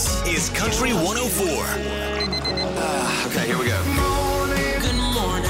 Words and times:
This 0.00 0.26
is 0.26 0.48
Country 0.56 0.94
104. 0.94 1.44
Okay, 3.26 3.46
here 3.46 3.58
we 3.58 3.66
go. 3.66 3.78
Good 4.80 4.96
morning. 4.96 5.44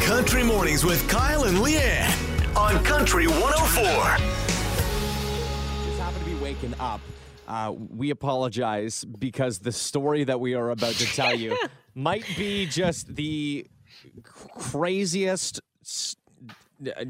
Country 0.00 0.42
Mornings 0.42 0.82
with 0.82 1.06
Kyle 1.10 1.44
and 1.44 1.58
Leanne 1.58 2.08
on 2.56 2.82
Country 2.84 3.26
104. 3.26 3.82
just 5.84 5.98
happen 6.00 6.18
to 6.20 6.24
be 6.24 6.34
waking 6.36 6.72
up. 6.80 7.02
Uh, 7.46 7.74
we 7.90 8.08
apologize 8.08 9.04
because 9.04 9.58
the 9.58 9.72
story 9.72 10.24
that 10.24 10.40
we 10.40 10.54
are 10.54 10.70
about 10.70 10.94
to 10.94 11.04
tell 11.04 11.34
you 11.34 11.54
might 11.94 12.24
be 12.38 12.64
just 12.64 13.14
the 13.14 13.66
craziest, 14.22 15.60
s- 15.82 16.16
uh, 16.86 17.04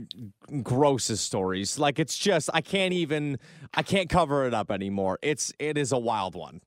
grossest 0.64 1.24
stories. 1.26 1.78
Like 1.78 2.00
it's 2.00 2.18
just 2.18 2.50
I 2.52 2.60
can't 2.60 2.92
even 2.92 3.38
I 3.72 3.84
can't 3.84 4.08
cover 4.08 4.48
it 4.48 4.52
up 4.52 4.72
anymore. 4.72 5.20
It's 5.22 5.52
it 5.60 5.78
is 5.78 5.92
a 5.92 5.98
wild 5.98 6.34
one. 6.34 6.60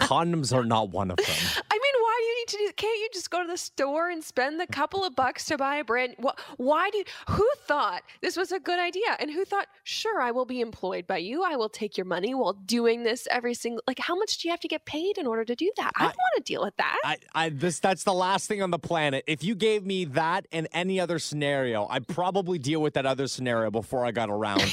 Condoms 0.00 0.54
are 0.54 0.64
not 0.64 0.90
one 0.90 1.10
of 1.10 1.16
them. 1.16 1.26
I 1.26 1.74
mean, 1.74 2.02
why 2.02 2.16
do 2.20 2.24
you 2.26 2.36
need 2.38 2.48
to 2.48 2.56
do? 2.58 2.72
Can't 2.76 2.98
you 3.00 3.08
just 3.12 3.28
go 3.30 3.42
to 3.42 3.48
the 3.48 3.56
store 3.56 4.08
and 4.10 4.22
spend 4.22 4.60
the 4.60 4.66
couple 4.68 5.04
of 5.04 5.16
bucks 5.16 5.46
to 5.46 5.58
buy 5.58 5.76
a 5.76 5.84
brand? 5.84 6.14
Why 6.58 6.90
do? 6.90 6.98
You, 6.98 7.04
who 7.30 7.48
thought 7.66 8.02
this 8.22 8.36
was 8.36 8.52
a 8.52 8.60
good 8.60 8.78
idea? 8.78 9.16
And 9.18 9.30
who 9.32 9.44
thought, 9.44 9.66
sure, 9.82 10.20
I 10.20 10.30
will 10.30 10.44
be 10.44 10.60
employed 10.60 11.06
by 11.08 11.18
you. 11.18 11.42
I 11.42 11.56
will 11.56 11.68
take 11.68 11.96
your 11.96 12.04
money 12.04 12.34
while 12.34 12.52
doing 12.52 13.02
this 13.02 13.26
every 13.32 13.54
single. 13.54 13.82
Like, 13.88 13.98
how 13.98 14.14
much 14.14 14.38
do 14.38 14.46
you 14.48 14.52
have 14.52 14.60
to 14.60 14.68
get 14.68 14.84
paid 14.84 15.18
in 15.18 15.26
order 15.26 15.44
to 15.44 15.56
do 15.56 15.72
that? 15.76 15.90
I, 15.96 16.04
I- 16.04 16.06
don't 16.06 16.16
want 16.16 16.36
to 16.36 16.42
deal 16.52 16.62
with 16.62 16.76
that. 16.76 17.00
I, 17.04 17.16
I 17.34 17.48
this 17.48 17.80
that's 17.80 18.04
the 18.04 18.14
last 18.14 18.46
thing 18.46 18.62
on 18.62 18.70
the 18.70 18.78
planet. 18.78 19.24
If 19.26 19.42
you 19.42 19.54
gave 19.56 19.84
me 19.84 20.04
that 20.06 20.46
and 20.52 20.68
any 20.72 21.00
other 21.00 21.18
scenario, 21.18 21.86
I'd 21.88 22.06
probably 22.06 22.58
deal 22.60 22.80
with 22.80 22.94
that 22.94 23.06
other 23.06 23.26
scenario 23.26 23.70
before 23.72 24.04
I 24.04 24.12
got 24.12 24.30
around 24.30 24.60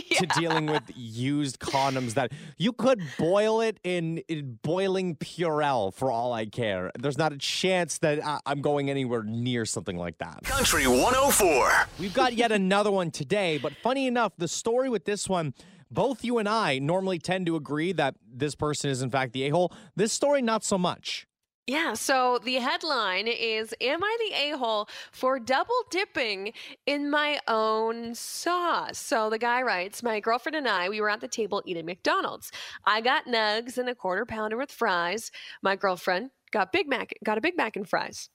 to 0.18 0.26
dealing 0.38 0.66
with 0.66 0.82
used 0.94 1.58
condoms 1.60 2.14
that 2.14 2.32
you 2.56 2.72
could 2.72 3.00
boil 3.18 3.60
it 3.60 3.78
in, 3.84 4.18
in 4.28 4.58
boiling 4.62 5.16
Purell 5.16 5.92
for 5.92 6.10
all 6.10 6.32
I 6.32 6.46
care. 6.46 6.90
There's 6.98 7.18
not 7.18 7.32
a 7.32 7.38
chance 7.38 7.98
that 7.98 8.24
I, 8.24 8.40
I'm 8.46 8.60
going 8.60 8.90
anywhere 8.90 9.22
near 9.22 9.64
something 9.64 9.96
like 9.96 10.18
that. 10.18 10.44
Country 10.44 10.86
104. 10.86 11.88
We've 11.98 12.14
got 12.14 12.34
yet 12.34 12.52
another 12.52 12.90
one 12.90 13.10
today, 13.10 13.58
but 13.58 13.72
funny 13.82 14.06
enough, 14.06 14.32
the 14.38 14.48
story 14.48 14.88
with 14.88 15.04
this 15.04 15.28
one, 15.28 15.54
both 15.90 16.24
you 16.24 16.38
and 16.38 16.48
I 16.48 16.78
normally 16.78 17.18
tend 17.18 17.46
to 17.46 17.56
agree 17.56 17.92
that 17.92 18.14
this 18.30 18.54
person 18.54 18.90
is 18.90 19.02
in 19.02 19.10
fact 19.10 19.32
the 19.32 19.44
a-hole. 19.44 19.72
This 19.96 20.12
story, 20.12 20.42
not 20.42 20.64
so 20.64 20.78
much. 20.78 21.26
Yeah, 21.68 21.92
so 21.92 22.38
the 22.42 22.54
headline 22.54 23.28
is 23.28 23.74
Am 23.82 24.02
I 24.02 24.16
the 24.20 24.54
a 24.54 24.56
hole 24.56 24.88
for 25.12 25.38
double 25.38 25.74
dipping 25.90 26.54
in 26.86 27.10
my 27.10 27.40
own 27.46 28.14
sauce? 28.14 28.96
So 28.96 29.28
the 29.28 29.38
guy 29.38 29.60
writes 29.60 30.02
My 30.02 30.18
girlfriend 30.18 30.56
and 30.56 30.66
I, 30.66 30.88
we 30.88 31.02
were 31.02 31.10
at 31.10 31.20
the 31.20 31.28
table 31.28 31.62
eating 31.66 31.84
McDonald's. 31.84 32.50
I 32.86 33.02
got 33.02 33.26
nugs 33.26 33.76
and 33.76 33.86
a 33.86 33.94
quarter 33.94 34.24
pounder 34.24 34.56
with 34.56 34.72
fries. 34.72 35.30
My 35.60 35.76
girlfriend 35.76 36.30
got 36.52 36.72
Big 36.72 36.88
Mac, 36.88 37.12
got 37.22 37.36
a 37.36 37.42
Big 37.42 37.58
Mac 37.58 37.76
and 37.76 37.86
fries. 37.86 38.30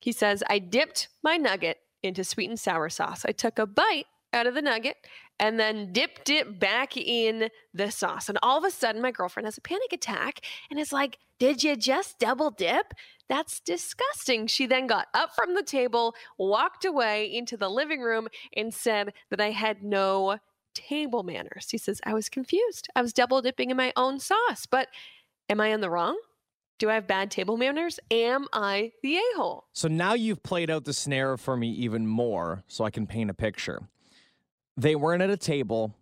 He 0.00 0.10
says, 0.10 0.42
I 0.48 0.58
dipped 0.58 1.08
my 1.22 1.36
nugget 1.36 1.80
into 2.02 2.24
sweet 2.24 2.48
and 2.48 2.58
sour 2.58 2.88
sauce. 2.88 3.26
I 3.26 3.32
took 3.32 3.58
a 3.58 3.66
bite 3.66 4.06
out 4.32 4.46
of 4.46 4.54
the 4.54 4.62
nugget 4.62 4.96
and 5.38 5.58
then 5.58 5.92
dipped 5.92 6.30
it 6.30 6.58
back 6.58 6.96
in 6.96 7.48
the 7.72 7.90
sauce. 7.90 8.28
And 8.28 8.38
all 8.42 8.58
of 8.58 8.64
a 8.64 8.70
sudden, 8.70 9.02
my 9.02 9.10
girlfriend 9.10 9.46
has 9.46 9.58
a 9.58 9.62
panic 9.62 9.92
attack 9.92 10.40
and 10.70 10.78
is 10.78 10.92
like, 10.92 11.18
Did 11.38 11.64
you 11.64 11.76
just 11.76 12.18
double 12.18 12.50
dip? 12.50 12.94
That's 13.28 13.60
disgusting. 13.60 14.46
She 14.46 14.66
then 14.66 14.86
got 14.86 15.08
up 15.14 15.34
from 15.34 15.54
the 15.54 15.62
table, 15.62 16.14
walked 16.38 16.84
away 16.84 17.32
into 17.32 17.56
the 17.56 17.70
living 17.70 18.00
room, 18.00 18.28
and 18.56 18.72
said 18.72 19.12
that 19.30 19.40
I 19.40 19.50
had 19.50 19.82
no 19.82 20.38
table 20.74 21.22
manners. 21.22 21.68
He 21.70 21.78
says, 21.78 22.00
I 22.04 22.14
was 22.14 22.28
confused. 22.28 22.88
I 22.94 23.02
was 23.02 23.12
double 23.12 23.40
dipping 23.40 23.70
in 23.70 23.76
my 23.76 23.92
own 23.96 24.20
sauce. 24.20 24.66
But 24.70 24.88
am 25.48 25.60
I 25.60 25.68
in 25.68 25.80
the 25.80 25.90
wrong? 25.90 26.18
Do 26.78 26.90
I 26.90 26.94
have 26.94 27.06
bad 27.06 27.30
table 27.30 27.56
manners? 27.56 28.00
Am 28.10 28.46
I 28.52 28.92
the 29.02 29.16
a 29.16 29.22
hole? 29.36 29.68
So 29.72 29.88
now 29.88 30.14
you've 30.14 30.42
played 30.42 30.70
out 30.70 30.84
the 30.84 30.92
snare 30.92 31.36
for 31.36 31.56
me 31.56 31.70
even 31.70 32.06
more 32.06 32.64
so 32.66 32.84
I 32.84 32.90
can 32.90 33.06
paint 33.06 33.30
a 33.30 33.34
picture. 33.34 33.88
They 34.76 34.96
weren't 34.96 35.22
at 35.22 35.30
a 35.30 35.36
table 35.36 35.94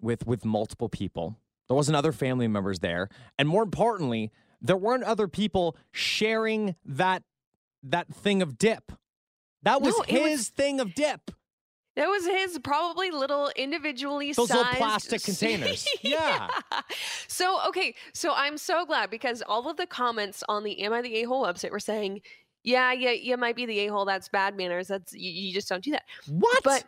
with 0.00 0.26
with 0.26 0.44
multiple 0.44 0.88
people. 0.88 1.36
There 1.68 1.74
wasn't 1.76 1.96
other 1.96 2.12
family 2.12 2.48
members 2.48 2.78
there, 2.80 3.08
and 3.38 3.48
more 3.48 3.62
importantly, 3.62 4.32
there 4.60 4.76
weren't 4.76 5.04
other 5.04 5.28
people 5.28 5.76
sharing 5.92 6.76
that 6.84 7.22
that 7.82 8.08
thing 8.14 8.42
of 8.42 8.58
dip. 8.58 8.92
That 9.62 9.80
was 9.82 9.96
No, 9.96 10.04
it 10.08 10.22
was- 10.22 10.30
his 10.30 10.48
thing 10.50 10.80
of 10.80 10.94
dip. 10.94 11.30
That 11.96 12.06
was 12.08 12.24
his 12.24 12.60
probably 12.60 13.10
little 13.10 13.50
individually 13.56 14.32
Those 14.32 14.50
little 14.50 14.64
plastic 14.74 15.20
containers. 15.24 15.84
Yeah. 16.00 16.48
So 17.26 17.58
okay, 17.68 17.94
so 18.14 18.32
I'm 18.34 18.56
so 18.56 18.86
glad 18.86 19.10
because 19.10 19.42
all 19.42 19.68
of 19.68 19.76
the 19.76 19.86
comments 19.86 20.44
on 20.48 20.62
the 20.62 20.80
Am 20.82 20.92
I 20.92 21.02
the 21.02 21.12
A 21.16 21.22
hole 21.24 21.44
website 21.44 21.72
were 21.72 21.80
saying, 21.80 22.20
yeah, 22.62 22.92
yeah, 22.92 23.10
you 23.10 23.36
might 23.36 23.56
be 23.56 23.66
the 23.66 23.80
a 23.80 23.86
hole. 23.88 24.04
That's 24.04 24.28
bad 24.28 24.56
manners. 24.56 24.86
That's 24.88 25.12
you, 25.12 25.30
you 25.30 25.52
just 25.52 25.68
don't 25.68 25.82
do 25.82 25.90
that. 25.90 26.04
What? 26.28 26.62
But 26.62 26.84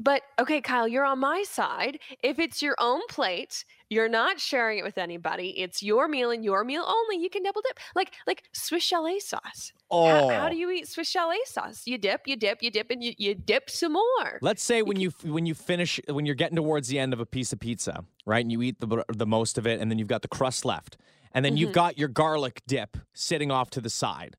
but 0.00 0.22
okay, 0.40 0.60
Kyle, 0.60 0.88
you're 0.88 1.04
on 1.04 1.18
my 1.20 1.44
side. 1.44 1.98
If 2.22 2.38
it's 2.38 2.62
your 2.62 2.74
own 2.78 3.02
plate, 3.08 3.64
you're 3.90 4.08
not 4.08 4.40
sharing 4.40 4.78
it 4.78 4.84
with 4.84 4.98
anybody. 4.98 5.50
It's 5.60 5.82
your 5.82 6.08
meal 6.08 6.30
and 6.30 6.44
your 6.44 6.64
meal 6.64 6.84
only. 6.86 7.22
You 7.22 7.30
can 7.30 7.42
double 7.42 7.60
dip, 7.62 7.78
like 7.94 8.12
like 8.26 8.44
Swiss 8.52 8.82
chalet 8.82 9.18
sauce. 9.20 9.72
oh, 9.90 10.30
How, 10.30 10.40
how 10.44 10.48
do 10.48 10.56
you 10.56 10.70
eat 10.70 10.88
Swiss 10.88 11.08
chalet 11.08 11.38
sauce? 11.46 11.82
You 11.86 11.98
dip, 11.98 12.22
you 12.26 12.36
dip, 12.36 12.62
you 12.62 12.70
dip, 12.70 12.90
and 12.90 13.04
you, 13.04 13.12
you 13.18 13.34
dip 13.34 13.68
some 13.70 13.92
more. 13.92 14.38
Let's 14.40 14.62
say 14.62 14.82
when 14.82 14.98
you 15.00 15.10
when 15.22 15.46
you 15.46 15.54
finish 15.54 16.00
when 16.08 16.24
you're 16.26 16.34
getting 16.34 16.56
towards 16.56 16.88
the 16.88 16.98
end 16.98 17.12
of 17.12 17.20
a 17.20 17.26
piece 17.26 17.52
of 17.52 17.60
pizza, 17.60 18.04
right? 18.24 18.42
And 18.44 18.50
you 18.50 18.62
eat 18.62 18.80
the 18.80 19.04
the 19.08 19.26
most 19.26 19.58
of 19.58 19.66
it, 19.66 19.80
and 19.80 19.90
then 19.90 19.98
you've 19.98 20.08
got 20.08 20.22
the 20.22 20.28
crust 20.28 20.64
left, 20.64 20.96
and 21.32 21.44
then 21.44 21.52
Mm-hmm. 21.52 21.58
you've 21.58 21.72
got 21.72 21.98
your 21.98 22.08
garlic 22.08 22.62
dip 22.66 22.96
sitting 23.12 23.50
off 23.50 23.70
to 23.70 23.80
the 23.80 23.90
side. 23.90 24.36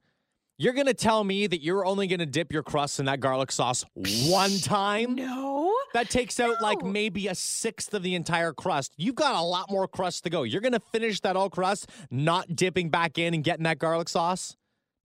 You're 0.57 0.73
gonna 0.73 0.93
tell 0.93 1.23
me 1.23 1.47
that 1.47 1.63
you're 1.63 1.85
only 1.85 2.07
gonna 2.07 2.25
dip 2.25 2.53
your 2.53 2.61
crust 2.61 2.99
in 2.99 3.05
that 3.05 3.19
garlic 3.19 3.51
sauce 3.51 3.83
one 3.95 4.59
time? 4.59 5.15
No. 5.15 5.73
That 5.93 6.09
takes 6.09 6.39
out 6.39 6.61
like 6.61 6.83
maybe 6.83 7.27
a 7.27 7.35
sixth 7.35 7.93
of 7.93 8.03
the 8.03 8.13
entire 8.15 8.53
crust. 8.53 8.93
You've 8.95 9.15
got 9.15 9.35
a 9.35 9.41
lot 9.41 9.71
more 9.71 9.87
crust 9.87 10.23
to 10.25 10.29
go. 10.29 10.43
You're 10.43 10.61
gonna 10.61 10.79
finish 10.79 11.19
that 11.21 11.35
all 11.35 11.49
crust, 11.49 11.89
not 12.11 12.55
dipping 12.55 12.89
back 12.89 13.17
in 13.17 13.33
and 13.33 13.43
getting 13.43 13.63
that 13.63 13.79
garlic 13.79 14.07
sauce? 14.07 14.55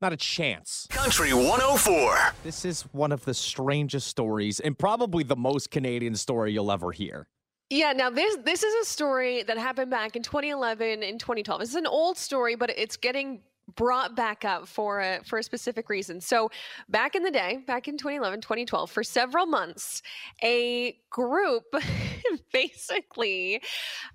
Not 0.02 0.12
a 0.12 0.16
chance. 0.16 0.86
Country 0.90 1.32
104. 1.32 2.34
This 2.44 2.66
is 2.66 2.82
one 2.92 3.10
of 3.10 3.24
the 3.24 3.32
strangest 3.32 4.08
stories 4.08 4.60
and 4.60 4.78
probably 4.78 5.24
the 5.24 5.36
most 5.36 5.70
Canadian 5.70 6.16
story 6.16 6.52
you'll 6.52 6.70
ever 6.70 6.92
hear. 6.92 7.28
Yeah, 7.70 7.92
now 7.92 8.10
this 8.10 8.36
this 8.44 8.62
is 8.62 8.74
a 8.82 8.84
story 8.84 9.42
that 9.44 9.56
happened 9.56 9.90
back 9.90 10.16
in 10.16 10.22
2011 10.22 11.02
and 11.02 11.18
2012. 11.18 11.60
This 11.60 11.70
is 11.70 11.76
an 11.76 11.86
old 11.86 12.18
story, 12.18 12.56
but 12.56 12.70
it's 12.76 12.96
getting 12.98 13.40
brought 13.74 14.14
back 14.14 14.44
up 14.44 14.68
for 14.68 15.00
a 15.00 15.20
for 15.24 15.38
a 15.38 15.42
specific 15.42 15.88
reason. 15.88 16.20
So, 16.20 16.50
back 16.88 17.14
in 17.14 17.22
the 17.22 17.30
day, 17.30 17.62
back 17.66 17.88
in 17.88 17.96
2011, 17.96 18.40
2012, 18.40 18.90
for 18.90 19.02
several 19.02 19.46
months, 19.46 20.02
a 20.42 20.98
group 21.10 21.64
basically 22.52 23.62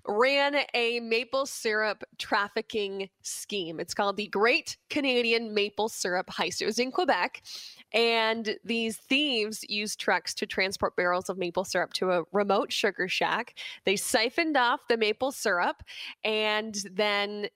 ran 0.06 0.56
a 0.74 1.00
maple 1.00 1.46
syrup 1.46 2.02
trafficking 2.18 3.08
scheme. 3.22 3.80
It's 3.80 3.94
called 3.94 4.16
the 4.16 4.28
Great 4.28 4.76
Canadian 4.90 5.54
Maple 5.54 5.88
Syrup 5.88 6.28
Heist. 6.28 6.62
It 6.62 6.66
was 6.66 6.78
in 6.78 6.90
Quebec. 6.90 7.42
And 7.92 8.56
these 8.64 8.96
thieves 8.96 9.64
used 9.68 10.00
trucks 10.00 10.34
to 10.34 10.46
transport 10.46 10.96
barrels 10.96 11.28
of 11.28 11.36
maple 11.36 11.64
syrup 11.64 11.92
to 11.94 12.10
a 12.12 12.22
remote 12.32 12.72
sugar 12.72 13.06
shack. 13.06 13.58
They 13.84 13.96
siphoned 13.96 14.56
off 14.56 14.80
the 14.88 14.96
maple 14.96 15.32
syrup 15.32 15.82
and 16.24 16.74
then 16.90 17.48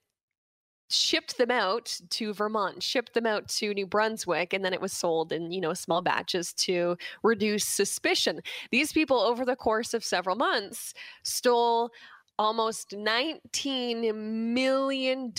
shipped 0.89 1.39
them 1.39 1.51
out 1.51 1.99
to 2.11 2.33
Vermont, 2.33 2.83
shipped 2.83 3.15
them 3.15 3.27
out 3.27 3.49
to 3.49 3.75
New 3.75 3.87
Brunswick, 3.87 4.53
and 4.53 4.65
then 4.65 4.73
it 4.73 4.81
was 4.81 4.93
sold 4.93 5.33
in, 5.33 5.53
you 5.53 5.61
know, 5.61 5.75
small 5.75 6.03
batches 6.03 6.53
to 6.55 6.97
reduce 7.23 7.65
suspicion. 7.65 8.41
These 8.71 8.93
people, 8.93 9.19
over 9.19 9.45
the 9.45 9.57
course 9.57 9.95
of 9.95 10.05
several 10.05 10.37
months, 10.37 10.95
stole 11.23 11.91
almost 12.39 12.91
$19 12.91 14.15
million 14.15 15.33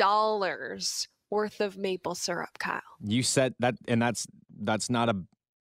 worth 1.29 1.61
of 1.61 1.77
maple 1.77 2.15
syrup, 2.15 2.59
Kyle. 2.59 2.81
You 3.03 3.23
said 3.23 3.53
that, 3.59 3.75
and 3.87 4.01
that's 4.01 4.27
that's 4.61 4.89
not 4.89 5.09
a 5.09 5.15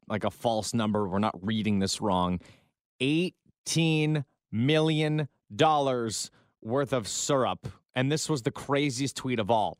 like 0.08 0.24
a 0.24 0.30
false 0.30 0.72
number. 0.72 1.08
We're 1.08 1.18
not 1.18 1.34
reading 1.42 1.78
this 1.78 2.00
wrong. 2.00 2.40
Eighteen 3.00 4.24
million 4.52 5.28
dollars 5.54 6.30
worth 6.62 6.92
of 6.92 7.06
syrup, 7.06 7.68
and 7.96 8.12
this 8.12 8.28
was 8.28 8.42
the 8.42 8.52
craziest 8.52 9.16
tweet 9.16 9.40
of 9.40 9.50
all. 9.50 9.78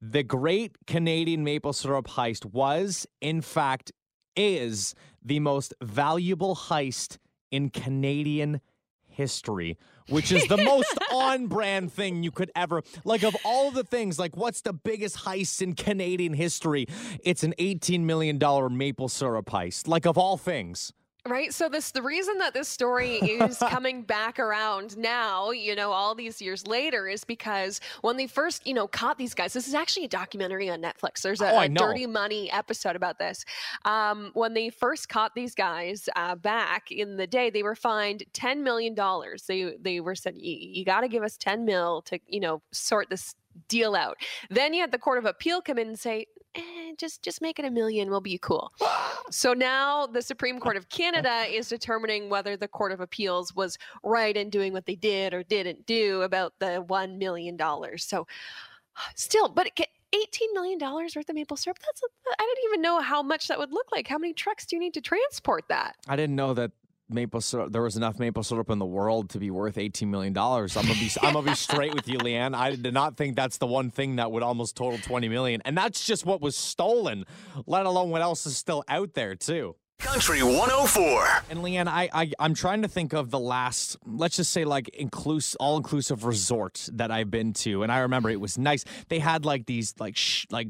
The 0.00 0.22
Great 0.22 0.76
Canadian 0.86 1.42
Maple 1.42 1.72
Syrup 1.72 2.06
Heist 2.06 2.44
was, 2.46 3.06
in 3.20 3.42
fact, 3.42 3.92
is 4.36 4.94
the 5.22 5.40
most 5.40 5.74
valuable 5.82 6.54
heist 6.54 7.18
in 7.50 7.70
Canadian 7.70 8.60
history, 9.08 9.78
which 10.10 10.30
is 10.30 10.46
the 10.46 10.58
most 10.58 10.96
on 11.12 11.46
brand 11.46 11.92
thing 11.92 12.22
you 12.22 12.30
could 12.30 12.50
ever 12.54 12.82
like 13.04 13.24
of 13.24 13.34
all 13.44 13.70
the 13.70 13.82
things, 13.82 14.18
like 14.18 14.36
what's 14.36 14.60
the 14.60 14.74
biggest 14.74 15.18
heist 15.18 15.62
in 15.62 15.74
Canadian 15.74 16.34
history? 16.34 16.86
It's 17.24 17.42
an 17.42 17.54
$18 17.58 18.00
million 18.00 18.38
maple 18.76 19.08
syrup 19.08 19.46
heist. 19.46 19.88
Like 19.88 20.06
of 20.06 20.16
all 20.16 20.36
things. 20.36 20.92
Right. 21.28 21.52
So 21.52 21.68
this 21.68 21.90
the 21.90 22.02
reason 22.02 22.38
that 22.38 22.54
this 22.54 22.68
story 22.68 23.16
is 23.16 23.58
coming 23.70 24.02
back 24.02 24.38
around 24.38 24.96
now, 24.96 25.50
you 25.50 25.74
know, 25.74 25.92
all 25.92 26.14
these 26.14 26.40
years 26.40 26.66
later, 26.66 27.08
is 27.08 27.24
because 27.24 27.80
when 28.02 28.16
they 28.16 28.26
first, 28.26 28.66
you 28.66 28.74
know, 28.74 28.86
caught 28.86 29.18
these 29.18 29.34
guys. 29.34 29.52
This 29.52 29.68
is 29.68 29.74
actually 29.74 30.04
a 30.06 30.08
documentary 30.08 30.70
on 30.70 30.80
Netflix. 30.80 31.22
There's 31.22 31.40
a, 31.40 31.50
Oh, 31.50 31.60
a. 31.60 31.68
Dirty 31.68 32.06
Money 32.06 32.50
episode 32.50 32.96
about 32.96 33.18
this. 33.18 33.44
Um, 33.84 34.30
when 34.34 34.54
they 34.54 34.70
first 34.70 35.08
caught 35.08 35.34
these 35.34 35.54
guys 35.54 36.08
uh, 36.16 36.34
back 36.34 36.90
in 36.90 37.16
the 37.16 37.26
day, 37.26 37.50
they 37.50 37.62
were 37.62 37.74
fined 37.74 38.24
ten 38.32 38.62
million 38.62 38.94
dollars. 38.94 39.44
They 39.46 39.74
they 39.80 40.00
were 40.00 40.14
said 40.14 40.34
you 40.38 40.84
got 40.84 41.00
to 41.00 41.08
give 41.08 41.22
us 41.22 41.36
ten 41.36 41.64
mil 41.64 42.02
to 42.02 42.18
you 42.26 42.40
know 42.40 42.62
sort 42.72 43.10
this 43.10 43.34
deal 43.68 43.94
out. 43.94 44.18
Then 44.50 44.74
you 44.74 44.80
had 44.80 44.92
the 44.92 44.98
Court 44.98 45.18
of 45.18 45.24
Appeal 45.24 45.62
come 45.62 45.78
in 45.78 45.88
and 45.88 45.98
say, 45.98 46.26
eh, 46.56 46.92
just 46.98 47.22
just 47.22 47.42
make 47.42 47.58
it 47.58 47.64
a 47.64 47.70
million, 47.70 48.10
we'll 48.10 48.20
be 48.20 48.38
cool. 48.38 48.72
so 49.30 49.52
now 49.52 50.06
the 50.06 50.22
Supreme 50.22 50.58
Court 50.60 50.76
of 50.76 50.88
Canada 50.88 51.44
is 51.48 51.68
determining 51.68 52.28
whether 52.28 52.56
the 52.56 52.68
Court 52.68 52.92
of 52.92 53.00
Appeals 53.00 53.54
was 53.54 53.78
right 54.02 54.36
in 54.36 54.50
doing 54.50 54.72
what 54.72 54.86
they 54.86 54.96
did 54.96 55.34
or 55.34 55.42
didn't 55.42 55.86
do 55.86 56.22
about 56.22 56.52
the 56.58 56.76
one 56.82 57.18
million 57.18 57.56
dollars. 57.56 58.04
So 58.04 58.26
still, 59.14 59.48
but 59.48 59.66
it 59.66 59.88
$18 60.14 60.54
million 60.54 60.78
worth 60.78 61.16
of 61.16 61.34
maple 61.34 61.56
syrup, 61.56 61.78
that's, 61.84 62.02
a, 62.02 62.06
I 62.38 62.54
didn't 62.54 62.70
even 62.70 62.82
know 62.82 63.00
how 63.00 63.22
much 63.22 63.48
that 63.48 63.58
would 63.58 63.72
look 63.72 63.86
like. 63.92 64.06
How 64.08 64.18
many 64.18 64.32
trucks 64.32 64.64
do 64.64 64.76
you 64.76 64.80
need 64.80 64.94
to 64.94 65.00
transport 65.00 65.64
that? 65.68 65.96
I 66.08 66.16
didn't 66.16 66.36
know 66.36 66.54
that 66.54 66.70
maple 67.08 67.40
syrup 67.40 67.72
there 67.72 67.82
was 67.82 67.96
enough 67.96 68.18
maple 68.18 68.42
syrup 68.42 68.70
in 68.70 68.78
the 68.78 68.86
world 68.86 69.30
to 69.30 69.38
be 69.38 69.50
worth 69.50 69.78
18 69.78 70.10
million 70.10 70.32
dollars. 70.32 70.76
I'm 70.76 70.86
gonna 70.86 70.98
be 70.98 71.10
I'm 71.22 71.34
gonna 71.34 71.50
be 71.50 71.54
straight 71.68 71.94
with 71.94 72.08
you, 72.08 72.18
Leanne. 72.18 72.54
I 72.54 72.74
did 72.74 72.94
not 72.94 73.16
think 73.16 73.36
that's 73.36 73.58
the 73.58 73.66
one 73.66 73.90
thing 73.90 74.16
that 74.16 74.30
would 74.32 74.42
almost 74.42 74.76
total 74.76 74.98
20 74.98 75.28
million. 75.28 75.62
And 75.64 75.76
that's 75.76 76.04
just 76.04 76.26
what 76.26 76.40
was 76.40 76.56
stolen, 76.56 77.24
let 77.66 77.86
alone 77.86 78.10
what 78.10 78.22
else 78.22 78.46
is 78.46 78.56
still 78.56 78.84
out 78.88 79.14
there 79.14 79.34
too. 79.34 79.76
Country 79.98 80.42
104. 80.42 81.26
And 81.50 81.60
Leanne, 81.60 81.88
I, 81.88 82.08
I 82.12 82.30
I'm 82.38 82.52
trying 82.52 82.82
to 82.82 82.88
think 82.88 83.14
of 83.14 83.30
the 83.30 83.38
last, 83.38 83.96
let's 84.06 84.36
just 84.36 84.52
say 84.52 84.64
like 84.66 84.88
inclusive, 84.90 85.56
all 85.58 85.78
inclusive 85.78 86.24
resort 86.24 86.88
that 86.92 87.10
I've 87.10 87.30
been 87.30 87.54
to, 87.54 87.82
and 87.82 87.90
I 87.90 88.00
remember 88.00 88.28
it 88.28 88.40
was 88.40 88.58
nice. 88.58 88.84
They 89.08 89.18
had 89.20 89.46
like 89.46 89.64
these 89.64 89.94
like 89.98 90.16
sh- 90.16 90.44
like 90.50 90.68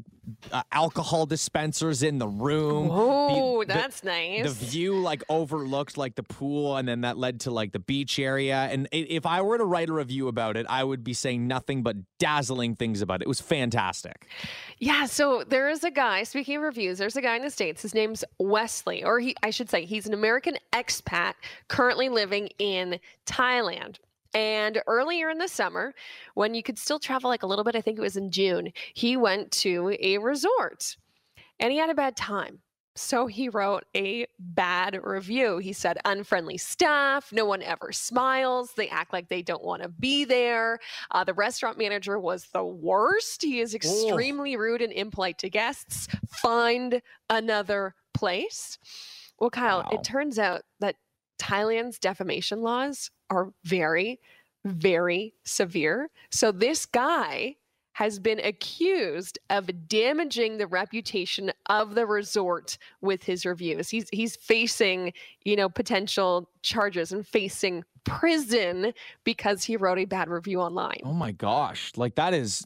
uh, 0.51 0.63
alcohol 0.71 1.25
dispensers 1.25 2.03
in 2.03 2.19
the 2.19 2.27
room. 2.27 2.87
Oh, 2.89 3.63
that's 3.65 4.01
nice. 4.03 4.43
the 4.43 4.65
view 4.65 4.97
like 4.99 5.23
overlooked 5.27 5.97
like 5.97 6.15
the 6.15 6.23
pool 6.23 6.77
and 6.77 6.87
then 6.87 7.01
that 7.01 7.17
led 7.17 7.41
to 7.41 7.51
like 7.51 7.71
the 7.73 7.79
beach 7.79 8.19
area 8.19 8.67
and 8.71 8.87
i- 8.93 9.05
if 9.09 9.25
i 9.25 9.41
were 9.41 9.57
to 9.57 9.63
write 9.65 9.89
a 9.89 9.93
review 9.93 10.27
about 10.27 10.55
it 10.57 10.65
i 10.69 10.83
would 10.83 11.03
be 11.03 11.13
saying 11.13 11.47
nothing 11.47 11.81
but 11.81 11.95
dazzling 12.19 12.75
things 12.75 13.01
about 13.01 13.21
it 13.21 13.23
it 13.23 13.27
was 13.27 13.41
fantastic 13.41 14.27
Yeah, 14.79 15.05
so 15.05 15.43
there 15.47 15.69
is 15.69 15.83
a 15.83 15.89
guy, 15.91 16.23
speaking 16.23 16.57
of 16.57 16.61
reviews, 16.61 16.97
there's 16.99 17.15
a 17.15 17.21
guy 17.21 17.35
in 17.35 17.41
the 17.41 17.49
States. 17.49 17.81
His 17.81 17.95
name's 17.95 18.23
Wesley, 18.39 19.03
or 19.03 19.16
he 19.19 19.35
I 19.43 19.49
should 19.49 19.69
say 19.69 19.85
he's 19.85 20.07
an 20.07 20.13
American 20.13 20.57
expat 20.73 21.33
currently 21.67 22.09
living 22.09 22.49
in 22.59 22.99
Thailand. 23.25 23.97
And 24.33 24.81
earlier 24.87 25.29
in 25.29 25.37
the 25.37 25.47
summer, 25.47 25.95
when 26.35 26.53
you 26.53 26.61
could 26.61 26.77
still 26.77 26.99
travel 26.99 27.29
like 27.29 27.43
a 27.43 27.47
little 27.47 27.63
bit, 27.63 27.75
I 27.75 27.81
think 27.81 27.97
it 27.97 28.01
was 28.01 28.17
in 28.17 28.29
June, 28.29 28.71
he 28.93 29.17
went 29.17 29.51
to 29.53 29.95
a 29.99 30.17
resort 30.17 30.97
and 31.59 31.71
he 31.71 31.77
had 31.77 31.89
a 31.89 31.95
bad 31.95 32.15
time. 32.15 32.59
So 32.97 33.27
he 33.27 33.47
wrote 33.49 33.85
a 33.95 34.25
bad 34.39 34.99
review. 35.03 35.59
He 35.59 35.71
said, 35.73 35.97
unfriendly 36.03 36.57
staff, 36.57 37.31
no 37.31 37.45
one 37.45 37.61
ever 37.61 37.91
smiles, 37.91 38.73
they 38.73 38.89
act 38.89 39.13
like 39.13 39.29
they 39.29 39.41
don't 39.41 39.63
want 39.63 39.83
to 39.83 39.89
be 39.89 40.25
there. 40.25 40.79
Uh, 41.11 41.23
the 41.23 41.33
restaurant 41.33 41.77
manager 41.77 42.19
was 42.19 42.47
the 42.53 42.65
worst. 42.65 43.43
He 43.43 43.59
is 43.59 43.75
extremely 43.75 44.55
rude 44.57 44.81
and 44.81 44.91
impolite 44.91 45.37
to 45.39 45.49
guests. 45.49 46.07
Find 46.27 47.01
another 47.29 47.95
place. 48.13 48.77
Well, 49.39 49.51
Kyle, 49.51 49.83
Wow. 49.83 49.89
it 49.91 50.03
turns 50.03 50.39
out 50.39 50.63
that 50.79 50.95
Thailand's 51.37 51.99
defamation 51.99 52.61
laws 52.61 53.11
are 53.29 53.53
very, 53.63 54.19
very 54.65 55.35
severe. 55.43 56.09
So 56.31 56.51
this 56.51 56.85
guy 56.87 57.57
has 57.97 58.19
been 58.19 58.39
accused 58.41 59.39
of 59.49 59.71
damaging 59.89 60.59
the 60.59 60.67
reputation 60.67 61.51
of 61.65 61.95
the 61.95 62.05
resort 62.05 62.77
with 63.01 63.23
his 63.23 63.43
reviews. 63.43 63.89
He's 63.89 64.07
he's 64.11 64.35
facing, 64.35 65.13
you 65.45 65.55
know, 65.55 65.67
potential 65.67 66.47
charges 66.61 67.11
and 67.11 67.25
facing 67.25 67.83
prison 68.03 68.93
because 69.23 69.63
he 69.63 69.77
wrote 69.77 69.97
a 69.97 70.05
bad 70.05 70.29
review 70.29 70.61
online. 70.61 71.01
oh 71.05 71.11
my 71.11 71.31
gosh 71.31 71.91
like 71.97 72.13
that 72.15 72.33
is 72.35 72.65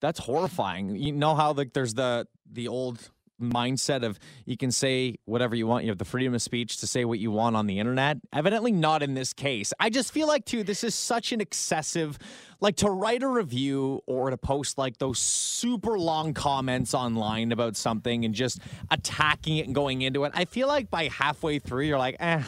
that's 0.00 0.20
horrifying 0.20 0.94
you 0.94 1.12
know 1.12 1.34
how 1.34 1.52
like 1.52 1.72
there's 1.72 1.94
the 1.94 2.26
the 2.52 2.68
old 2.68 3.10
mindset 3.40 4.04
of 4.04 4.18
you 4.46 4.56
can 4.56 4.70
say 4.70 5.16
whatever 5.24 5.54
you 5.54 5.66
want 5.66 5.84
you 5.84 5.90
have 5.90 5.98
the 5.98 6.04
freedom 6.04 6.34
of 6.34 6.42
speech 6.42 6.78
to 6.78 6.86
say 6.86 7.04
what 7.04 7.18
you 7.18 7.30
want 7.30 7.56
on 7.56 7.66
the 7.66 7.78
internet. 7.78 8.18
Evidently 8.32 8.72
not 8.72 9.02
in 9.02 9.14
this 9.14 9.32
case. 9.32 9.72
I 9.80 9.90
just 9.90 10.12
feel 10.12 10.26
like 10.26 10.44
too 10.44 10.64
this 10.64 10.84
is 10.84 10.94
such 10.94 11.32
an 11.32 11.40
excessive 11.40 12.18
like 12.60 12.76
to 12.76 12.88
write 12.88 13.22
a 13.22 13.28
review 13.28 14.00
or 14.06 14.30
to 14.30 14.36
post 14.36 14.78
like 14.78 14.98
those 14.98 15.18
super 15.18 15.98
long 15.98 16.32
comments 16.32 16.94
online 16.94 17.52
about 17.52 17.76
something 17.76 18.24
and 18.24 18.34
just 18.34 18.60
attacking 18.90 19.58
it 19.58 19.66
and 19.66 19.74
going 19.74 20.00
into 20.00 20.24
it 20.24 20.32
i 20.34 20.46
feel 20.46 20.66
like 20.66 20.88
by 20.90 21.08
halfway 21.08 21.58
through 21.58 21.82
you're 21.82 21.98
like 21.98 22.16
eh 22.20 22.42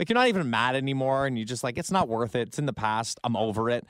like 0.00 0.08
you're 0.08 0.14
not 0.14 0.28
even 0.28 0.48
mad 0.48 0.76
anymore 0.76 1.26
and 1.26 1.36
you're 1.36 1.44
just 1.44 1.62
like 1.62 1.76
it's 1.76 1.90
not 1.90 2.08
worth 2.08 2.34
it. 2.34 2.48
It's 2.48 2.58
in 2.58 2.64
the 2.64 2.72
past. 2.72 3.20
I'm 3.22 3.36
over 3.36 3.68
it. 3.68 3.84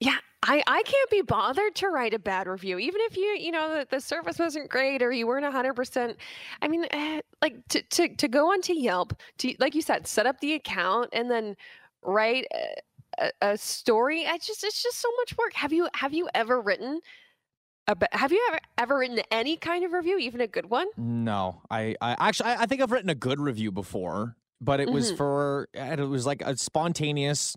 Yeah, 0.00 0.16
I, 0.42 0.62
I 0.66 0.82
can't 0.84 1.10
be 1.10 1.20
bothered 1.20 1.74
to 1.76 1.88
write 1.88 2.14
a 2.14 2.18
bad 2.18 2.46
review, 2.46 2.78
even 2.78 3.00
if 3.02 3.16
you, 3.16 3.36
you 3.38 3.50
know, 3.50 3.76
the, 3.76 3.86
the 3.90 4.00
service 4.00 4.38
wasn't 4.38 4.70
great 4.70 5.02
or 5.02 5.12
you 5.12 5.26
weren't 5.26 5.44
100%. 5.44 6.16
I 6.62 6.68
mean, 6.68 6.86
eh, 6.90 7.20
like 7.42 7.66
to, 7.68 7.82
to, 7.82 8.08
to 8.16 8.28
go 8.28 8.50
onto 8.50 8.72
Yelp, 8.72 9.14
to, 9.38 9.54
like 9.58 9.74
you 9.74 9.82
said, 9.82 10.06
set 10.06 10.26
up 10.26 10.40
the 10.40 10.54
account 10.54 11.10
and 11.12 11.30
then 11.30 11.56
write 12.02 12.46
a, 13.18 13.30
a, 13.42 13.58
story. 13.58 14.26
I 14.26 14.38
just, 14.38 14.64
it's 14.64 14.82
just 14.82 14.98
so 14.98 15.08
much 15.18 15.36
work. 15.36 15.52
Have 15.54 15.74
you, 15.74 15.88
have 15.94 16.14
you 16.14 16.26
ever 16.34 16.58
written, 16.58 17.00
a, 17.86 17.96
have 18.12 18.32
you 18.32 18.42
ever, 18.48 18.60
ever 18.78 18.98
written 18.98 19.20
any 19.30 19.58
kind 19.58 19.84
of 19.84 19.92
review, 19.92 20.18
even 20.18 20.40
a 20.40 20.46
good 20.46 20.70
one? 20.70 20.86
No, 20.96 21.60
I, 21.70 21.96
I 22.00 22.16
actually 22.18 22.50
I, 22.50 22.62
I 22.62 22.66
think 22.66 22.80
I've 22.80 22.92
written 22.92 23.10
a 23.10 23.14
good 23.14 23.40
review 23.40 23.72
before, 23.72 24.36
but 24.58 24.80
it 24.80 24.90
was 24.90 25.12
Mhm. 25.12 25.16
for 25.18 25.68
it 25.74 26.08
was 26.08 26.24
like 26.24 26.40
a 26.42 26.56
spontaneous 26.56 27.56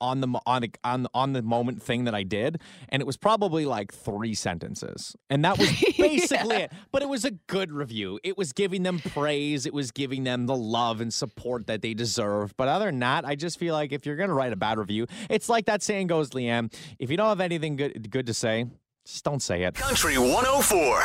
on 0.00 0.20
the 0.20 0.28
on 0.46 0.62
the 0.62 0.70
on 0.84 1.06
on 1.14 1.32
the 1.32 1.42
moment 1.42 1.82
thing 1.82 2.04
that 2.04 2.14
I 2.14 2.22
did, 2.22 2.60
and 2.88 3.00
it 3.00 3.06
was 3.06 3.16
probably 3.16 3.64
like 3.64 3.92
three 3.92 4.34
sentences, 4.34 5.16
and 5.30 5.44
that 5.44 5.58
was 5.58 5.70
basically 5.98 6.56
it. 6.56 6.72
But 6.92 7.02
it 7.02 7.08
was 7.08 7.24
a 7.24 7.32
good 7.32 7.70
review. 7.72 8.18
It 8.24 8.36
was 8.36 8.52
giving 8.52 8.82
them 8.82 8.98
praise. 8.98 9.66
It 9.66 9.74
was 9.74 9.90
giving 9.90 10.24
them 10.24 10.46
the 10.46 10.56
love 10.56 11.00
and 11.00 11.12
support 11.12 11.66
that 11.66 11.82
they 11.82 11.94
deserve. 11.94 12.56
But 12.56 12.68
other 12.68 12.86
than 12.86 12.98
that, 13.00 13.24
I 13.24 13.34
just 13.34 13.58
feel 13.58 13.74
like 13.74 13.92
if 13.92 14.06
you're 14.06 14.16
gonna 14.16 14.34
write 14.34 14.52
a 14.52 14.56
bad 14.56 14.78
review, 14.78 15.06
it's 15.28 15.48
like 15.48 15.66
that 15.66 15.82
saying 15.82 16.08
goes, 16.08 16.30
Leanne. 16.30 16.72
If 16.98 17.10
you 17.10 17.16
don't 17.16 17.28
have 17.28 17.40
anything 17.40 17.76
good 17.76 18.10
good 18.10 18.26
to 18.26 18.34
say, 18.34 18.66
just 19.06 19.24
don't 19.24 19.40
say 19.40 19.62
it. 19.62 19.74
Country 19.74 20.18
104. 20.18 21.02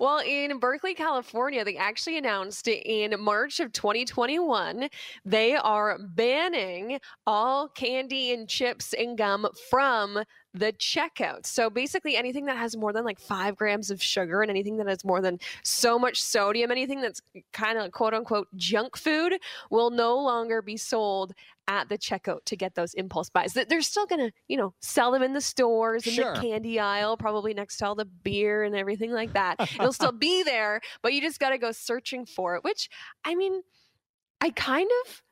Well, 0.00 0.20
in 0.26 0.58
Berkeley, 0.58 0.94
California, 0.94 1.64
they 1.64 1.76
actually 1.76 2.18
announced 2.18 2.66
in 2.68 3.14
March 3.20 3.60
of 3.60 3.72
2021 3.72 4.88
they 5.24 5.54
are 5.54 5.98
banning 5.98 6.98
all 7.26 7.68
candy 7.68 8.32
and 8.32 8.48
chips 8.48 8.94
and 8.94 9.18
gum 9.18 9.46
from 9.70 10.22
the 10.58 10.72
checkout. 10.74 11.46
So 11.46 11.68
basically, 11.70 12.16
anything 12.16 12.46
that 12.46 12.56
has 12.56 12.76
more 12.76 12.92
than 12.92 13.04
like 13.04 13.20
five 13.20 13.56
grams 13.56 13.90
of 13.90 14.02
sugar 14.02 14.42
and 14.42 14.50
anything 14.50 14.76
that 14.78 14.88
has 14.88 15.04
more 15.04 15.20
than 15.20 15.38
so 15.62 15.98
much 15.98 16.22
sodium, 16.22 16.70
anything 16.70 17.00
that's 17.00 17.20
kind 17.52 17.78
of 17.78 17.92
quote 17.92 18.14
unquote 18.14 18.48
junk 18.56 18.96
food 18.96 19.34
will 19.70 19.90
no 19.90 20.16
longer 20.18 20.62
be 20.62 20.76
sold 20.76 21.32
at 21.68 21.88
the 21.88 21.98
checkout 21.98 22.44
to 22.44 22.56
get 22.56 22.74
those 22.76 22.94
impulse 22.94 23.28
buys. 23.28 23.52
They're 23.52 23.82
still 23.82 24.06
going 24.06 24.20
to, 24.20 24.32
you 24.46 24.56
know, 24.56 24.72
sell 24.80 25.10
them 25.10 25.22
in 25.22 25.32
the 25.32 25.40
stores, 25.40 26.06
in 26.06 26.12
Sure. 26.12 26.34
the 26.34 26.40
candy 26.40 26.78
aisle, 26.78 27.16
probably 27.16 27.54
next 27.54 27.78
to 27.78 27.86
all 27.86 27.94
the 27.96 28.04
beer 28.04 28.62
and 28.62 28.76
everything 28.76 29.10
like 29.12 29.32
that. 29.32 29.56
It'll 29.74 29.92
still 29.92 30.12
be 30.12 30.42
there, 30.44 30.80
but 31.02 31.12
you 31.12 31.20
just 31.20 31.40
got 31.40 31.50
to 31.50 31.58
go 31.58 31.72
searching 31.72 32.24
for 32.24 32.54
it, 32.54 32.62
which 32.62 32.88
I 33.24 33.34
mean, 33.34 33.62
I 34.40 34.50
kind 34.50 34.88
of 35.06 35.22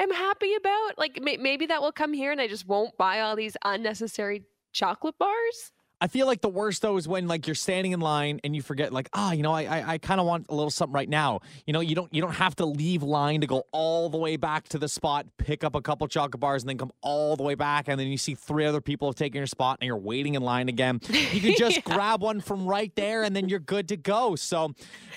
am 0.00 0.10
happy 0.10 0.54
about. 0.56 0.98
Like 0.98 1.22
may- 1.22 1.36
maybe 1.36 1.66
that 1.66 1.80
will 1.80 1.92
come 1.92 2.12
here 2.12 2.32
and 2.32 2.40
I 2.40 2.48
just 2.48 2.66
won't 2.66 2.96
buy 2.98 3.20
all 3.20 3.36
these 3.36 3.56
unnecessary 3.64 4.42
chocolate 4.74 5.18
bars. 5.18 5.73
I 6.00 6.06
feel 6.08 6.26
like 6.26 6.40
the 6.40 6.48
worst 6.48 6.82
though 6.82 6.96
is 6.96 7.08
when 7.08 7.28
like 7.28 7.46
you're 7.46 7.54
standing 7.54 7.92
in 7.92 8.00
line 8.00 8.40
and 8.44 8.54
you 8.54 8.62
forget 8.62 8.92
like 8.92 9.08
ah 9.12 9.32
you 9.32 9.42
know 9.42 9.52
I 9.52 9.62
I, 9.62 9.92
I 9.92 9.98
kind 9.98 10.20
of 10.20 10.26
want 10.26 10.46
a 10.48 10.54
little 10.54 10.70
something 10.70 10.92
right 10.92 11.08
now. 11.08 11.40
You 11.66 11.72
know 11.72 11.80
you 11.80 11.94
don't 11.94 12.12
you 12.12 12.20
don't 12.20 12.34
have 12.34 12.56
to 12.56 12.66
leave 12.66 13.02
line 13.02 13.40
to 13.40 13.46
go 13.46 13.64
all 13.72 14.08
the 14.10 14.18
way 14.18 14.36
back 14.36 14.68
to 14.70 14.78
the 14.78 14.88
spot 14.88 15.26
pick 15.38 15.64
up 15.64 15.74
a 15.74 15.80
couple 15.80 16.06
chocolate 16.08 16.40
bars 16.40 16.62
and 16.62 16.68
then 16.68 16.78
come 16.78 16.92
all 17.00 17.36
the 17.36 17.42
way 17.42 17.54
back 17.54 17.88
and 17.88 17.98
then 17.98 18.08
you 18.08 18.18
see 18.18 18.34
three 18.34 18.66
other 18.66 18.80
people 18.80 19.08
have 19.08 19.14
taken 19.14 19.38
your 19.38 19.46
spot 19.46 19.78
and 19.80 19.86
you're 19.86 19.96
waiting 19.96 20.34
in 20.34 20.42
line 20.42 20.68
again. 20.68 21.00
You 21.08 21.40
could 21.40 21.56
just 21.58 21.84
grab 21.84 22.22
one 22.22 22.40
from 22.40 22.66
right 22.66 22.94
there 22.96 23.22
and 23.22 23.34
then 23.34 23.48
you're 23.48 23.60
good 23.60 23.88
to 23.88 23.96
go. 23.96 24.36
So 24.36 24.74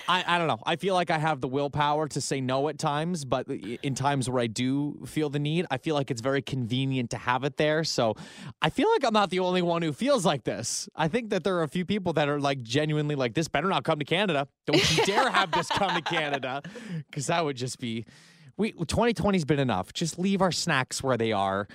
I 0.07 0.23
I 0.27 0.37
don't 0.37 0.47
know. 0.47 0.59
I 0.65 0.75
feel 0.75 0.93
like 0.93 1.09
I 1.09 1.17
have 1.17 1.41
the 1.41 1.47
willpower 1.47 2.07
to 2.09 2.21
say 2.21 2.39
no 2.39 2.69
at 2.69 2.77
times 2.77 3.25
but 3.25 3.49
in 3.49 3.95
times 3.95 4.29
where 4.29 4.41
I 4.43 4.47
do 4.47 4.99
feel 5.05 5.29
the 5.29 5.39
need 5.39 5.65
I 5.71 5.77
feel 5.79 5.95
like 5.95 6.11
it's 6.11 6.21
very 6.21 6.41
convenient 6.41 7.09
to 7.11 7.17
have 7.17 7.43
it 7.43 7.57
there. 7.57 7.83
So 7.83 8.15
I 8.61 8.69
feel 8.69 8.89
like 8.91 9.03
I'm 9.03 9.13
not 9.13 9.31
the 9.31 9.39
only 9.39 9.61
one 9.61 9.81
who 9.81 9.91
feels 9.91 10.25
like 10.25 10.43
this. 10.43 10.66
I 10.95 11.07
think 11.07 11.29
that 11.31 11.43
there 11.43 11.55
are 11.57 11.63
a 11.63 11.67
few 11.67 11.85
people 11.85 12.13
that 12.13 12.27
are 12.29 12.39
like 12.39 12.61
genuinely 12.61 13.15
like, 13.15 13.33
this 13.33 13.47
better 13.47 13.67
not 13.67 13.83
come 13.83 13.99
to 13.99 14.05
Canada. 14.05 14.47
Don't 14.65 14.97
you 14.97 15.05
dare 15.05 15.29
have 15.29 15.51
this 15.51 15.67
come 15.69 15.93
to 15.95 16.01
Canada. 16.01 16.61
Because 17.09 17.27
that 17.27 17.43
would 17.45 17.57
just 17.57 17.79
be. 17.79 18.05
We 18.57 18.73
2020's 18.73 19.45
been 19.45 19.59
enough. 19.59 19.93
Just 19.93 20.17
leave 20.17 20.41
our 20.41 20.51
snacks 20.51 21.03
where 21.03 21.15
they 21.17 21.31
are 21.31 21.67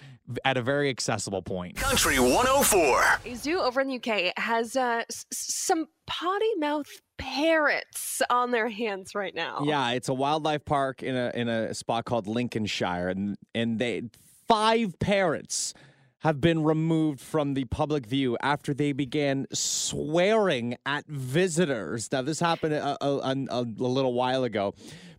at 0.44 0.56
a 0.56 0.62
very 0.62 0.88
accessible 0.90 1.40
point. 1.42 1.76
Country 1.76 2.18
104. 2.18 3.04
A 3.24 3.34
zoo 3.36 3.60
over 3.60 3.80
in 3.80 3.86
the 3.88 3.96
UK 3.96 4.32
has 4.36 4.74
uh, 4.76 5.02
s- 5.08 5.24
s- 5.32 5.54
some 5.54 5.86
potty 6.06 6.54
mouth 6.58 6.88
parrots 7.18 8.20
on 8.30 8.50
their 8.50 8.68
hands 8.68 9.14
right 9.14 9.34
now. 9.34 9.62
Yeah, 9.64 9.90
it's 9.92 10.08
a 10.08 10.14
wildlife 10.14 10.64
park 10.64 11.02
in 11.02 11.16
a 11.16 11.30
in 11.34 11.48
a 11.48 11.72
spot 11.74 12.04
called 12.04 12.26
Lincolnshire, 12.26 13.08
and 13.08 13.36
and 13.54 13.78
they 13.78 14.02
five 14.48 14.98
parrots 14.98 15.74
have 16.22 16.40
been 16.40 16.62
removed 16.62 17.20
from 17.20 17.54
the 17.54 17.64
public 17.64 18.06
view 18.06 18.36
after 18.42 18.72
they 18.72 18.92
began 18.92 19.44
swearing 19.52 20.76
at 20.86 21.04
visitors. 21.08 22.10
Now, 22.12 22.22
this 22.22 22.38
happened 22.38 22.74
a, 22.74 22.96
a, 23.04 23.08
a, 23.18 23.34
a 23.50 23.62
little 23.62 24.14
while 24.14 24.44
ago, 24.44 24.74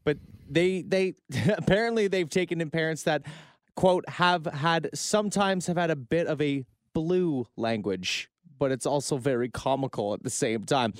but 0.05 0.17
they 0.49 0.81
they 0.81 1.15
apparently 1.57 2.07
they've 2.07 2.29
taken 2.29 2.61
in 2.61 2.69
parents 2.69 3.03
that 3.03 3.23
quote 3.75 4.07
have 4.07 4.45
had 4.45 4.89
sometimes 4.93 5.67
have 5.67 5.77
had 5.77 5.91
a 5.91 5.95
bit 5.95 6.27
of 6.27 6.41
a 6.41 6.65
blue 6.93 7.47
language, 7.57 8.29
but 8.57 8.71
it's 8.71 8.85
also 8.85 9.17
very 9.17 9.49
comical 9.49 10.13
at 10.13 10.23
the 10.23 10.29
same 10.29 10.63
time. 10.63 10.93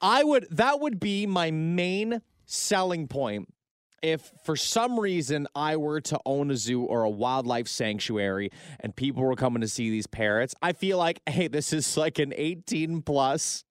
I 0.00 0.22
would 0.22 0.46
that 0.50 0.80
would 0.80 1.00
be 1.00 1.26
my 1.26 1.50
main 1.50 2.22
selling 2.46 3.08
point 3.08 3.48
if 4.02 4.30
for 4.44 4.56
some 4.56 4.98
reason 4.98 5.46
I 5.54 5.76
were 5.76 6.00
to 6.02 6.18
own 6.24 6.50
a 6.50 6.56
zoo 6.56 6.82
or 6.82 7.02
a 7.02 7.10
wildlife 7.10 7.68
sanctuary 7.68 8.50
and 8.80 8.94
people 8.94 9.22
were 9.22 9.36
coming 9.36 9.60
to 9.60 9.68
see 9.68 9.90
these 9.90 10.06
parrots. 10.06 10.54
I 10.62 10.72
feel 10.72 10.98
like, 10.98 11.20
hey, 11.28 11.48
this 11.48 11.72
is 11.72 11.96
like 11.96 12.18
an 12.18 12.32
18 12.36 13.02
plus 13.02 13.64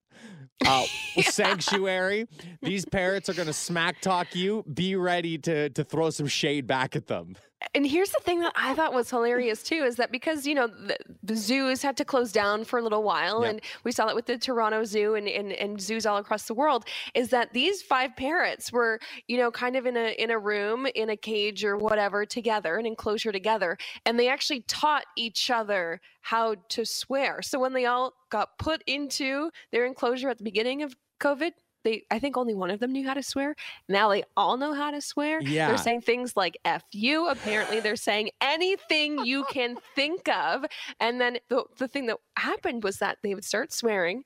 uh, 0.66 0.84
sanctuary. 1.22 2.26
These 2.62 2.84
parrots 2.84 3.28
are 3.28 3.34
going 3.34 3.46
to 3.46 3.52
smack 3.52 4.00
talk 4.00 4.34
you. 4.34 4.64
Be 4.72 4.96
ready 4.96 5.38
to 5.38 5.70
to 5.70 5.84
throw 5.84 6.10
some 6.10 6.26
shade 6.26 6.66
back 6.66 6.96
at 6.96 7.06
them. 7.06 7.36
And 7.74 7.86
here's 7.86 8.10
the 8.10 8.20
thing 8.22 8.40
that 8.40 8.52
I 8.56 8.74
thought 8.74 8.92
was 8.94 9.10
hilarious 9.10 9.62
too 9.62 9.82
is 9.84 9.96
that 9.96 10.10
because, 10.10 10.46
you 10.46 10.54
know, 10.54 10.66
the, 10.66 10.96
the 11.22 11.36
zoos 11.36 11.82
had 11.82 11.96
to 11.98 12.04
close 12.04 12.32
down 12.32 12.64
for 12.64 12.78
a 12.78 12.82
little 12.82 13.02
while, 13.02 13.42
Yep. 13.42 13.50
and 13.50 13.60
we 13.84 13.92
saw 13.92 14.06
that 14.06 14.14
with 14.14 14.26
the 14.26 14.38
Toronto 14.38 14.84
Zoo 14.84 15.14
and, 15.14 15.28
and, 15.28 15.52
and 15.52 15.80
zoos 15.80 16.06
all 16.06 16.16
across 16.16 16.44
the 16.46 16.54
world, 16.54 16.84
is 17.14 17.28
that 17.30 17.52
these 17.52 17.82
five 17.82 18.16
parrots 18.16 18.72
were, 18.72 18.98
you 19.28 19.36
know, 19.36 19.50
kind 19.50 19.76
of 19.76 19.86
in 19.86 19.96
a 19.96 20.14
in 20.20 20.30
a 20.30 20.38
room, 20.38 20.86
in 20.94 21.10
a 21.10 21.16
cage 21.16 21.64
or 21.64 21.76
whatever 21.76 22.24
together, 22.24 22.76
an 22.76 22.86
enclosure 22.86 23.32
together, 23.32 23.76
and 24.06 24.18
they 24.18 24.28
actually 24.28 24.62
taught 24.62 25.04
each 25.16 25.50
other 25.50 26.00
how 26.22 26.54
to 26.70 26.84
swear. 26.84 27.42
So 27.42 27.58
when 27.58 27.72
they 27.72 27.86
all 27.86 28.14
got 28.30 28.58
put 28.58 28.82
into 28.86 29.50
their 29.70 29.84
enclosure 29.86 30.28
at 30.30 30.38
the 30.38 30.44
beginning 30.44 30.82
of 30.82 30.94
COVID, 31.20 31.52
they 31.84 32.04
I 32.10 32.18
think 32.18 32.36
only 32.36 32.54
one 32.54 32.70
of 32.70 32.80
them 32.80 32.92
knew 32.92 33.06
how 33.06 33.14
to 33.14 33.22
swear. 33.22 33.54
Now 33.88 34.08
they 34.10 34.24
all 34.36 34.56
know 34.56 34.74
how 34.74 34.90
to 34.90 35.00
swear. 35.00 35.40
Yeah. 35.40 35.68
They're 35.68 35.78
saying 35.78 36.02
things 36.02 36.36
like 36.36 36.58
F 36.64 36.84
you. 36.92 37.28
Apparently 37.28 37.80
they're 37.80 37.96
saying 37.96 38.30
anything 38.40 39.24
you 39.24 39.44
can 39.50 39.76
think 39.94 40.28
of. 40.28 40.64
And 40.98 41.20
then 41.20 41.38
the 41.48 41.64
the 41.78 41.88
thing 41.88 42.06
that 42.06 42.18
happened 42.36 42.84
was 42.84 42.98
that 42.98 43.18
they 43.22 43.34
would 43.34 43.44
start 43.44 43.72
swearing. 43.72 44.24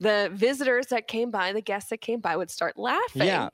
The 0.00 0.30
visitors 0.34 0.86
that 0.88 1.06
came 1.06 1.30
by, 1.30 1.52
the 1.52 1.60
guests 1.60 1.90
that 1.90 2.00
came 2.00 2.20
by 2.20 2.36
would 2.36 2.50
start 2.50 2.76
laughing. 2.76 3.22
Yeah. 3.22 3.50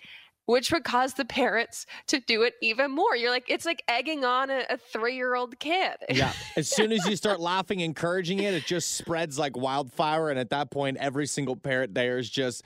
Which 0.47 0.73
would 0.73 0.83
cause 0.83 1.12
the 1.12 1.26
parents 1.26 1.85
to 2.07 2.21
do 2.21 2.40
it 2.40 2.54
even 2.62 2.90
more. 2.90 3.14
You're 3.14 3.30
like, 3.30 3.45
it's 3.49 3.66
like 3.66 3.83
egging 3.87 4.25
on 4.25 4.49
a, 4.49 4.64
a 4.71 4.78
three 4.78 5.14
year 5.14 5.35
old 5.35 5.59
kid. 5.59 5.97
Yeah. 6.09 6.33
As 6.57 6.68
soon 6.75 6.90
as 6.90 7.04
you 7.07 7.16
start 7.16 7.38
laughing, 7.38 7.80
encouraging 7.80 8.38
it, 8.38 8.54
it 8.54 8.64
just 8.64 8.95
spreads 8.95 9.38
like 9.38 9.59
wildfire. 9.59 10.30
And 10.30 10.38
at 10.38 10.49
that 10.49 10.71
point, 10.71 10.97
every 10.97 11.26
single 11.26 11.54
parent 11.54 11.92
there 11.92 12.16
is 12.16 12.30
just 12.30 12.64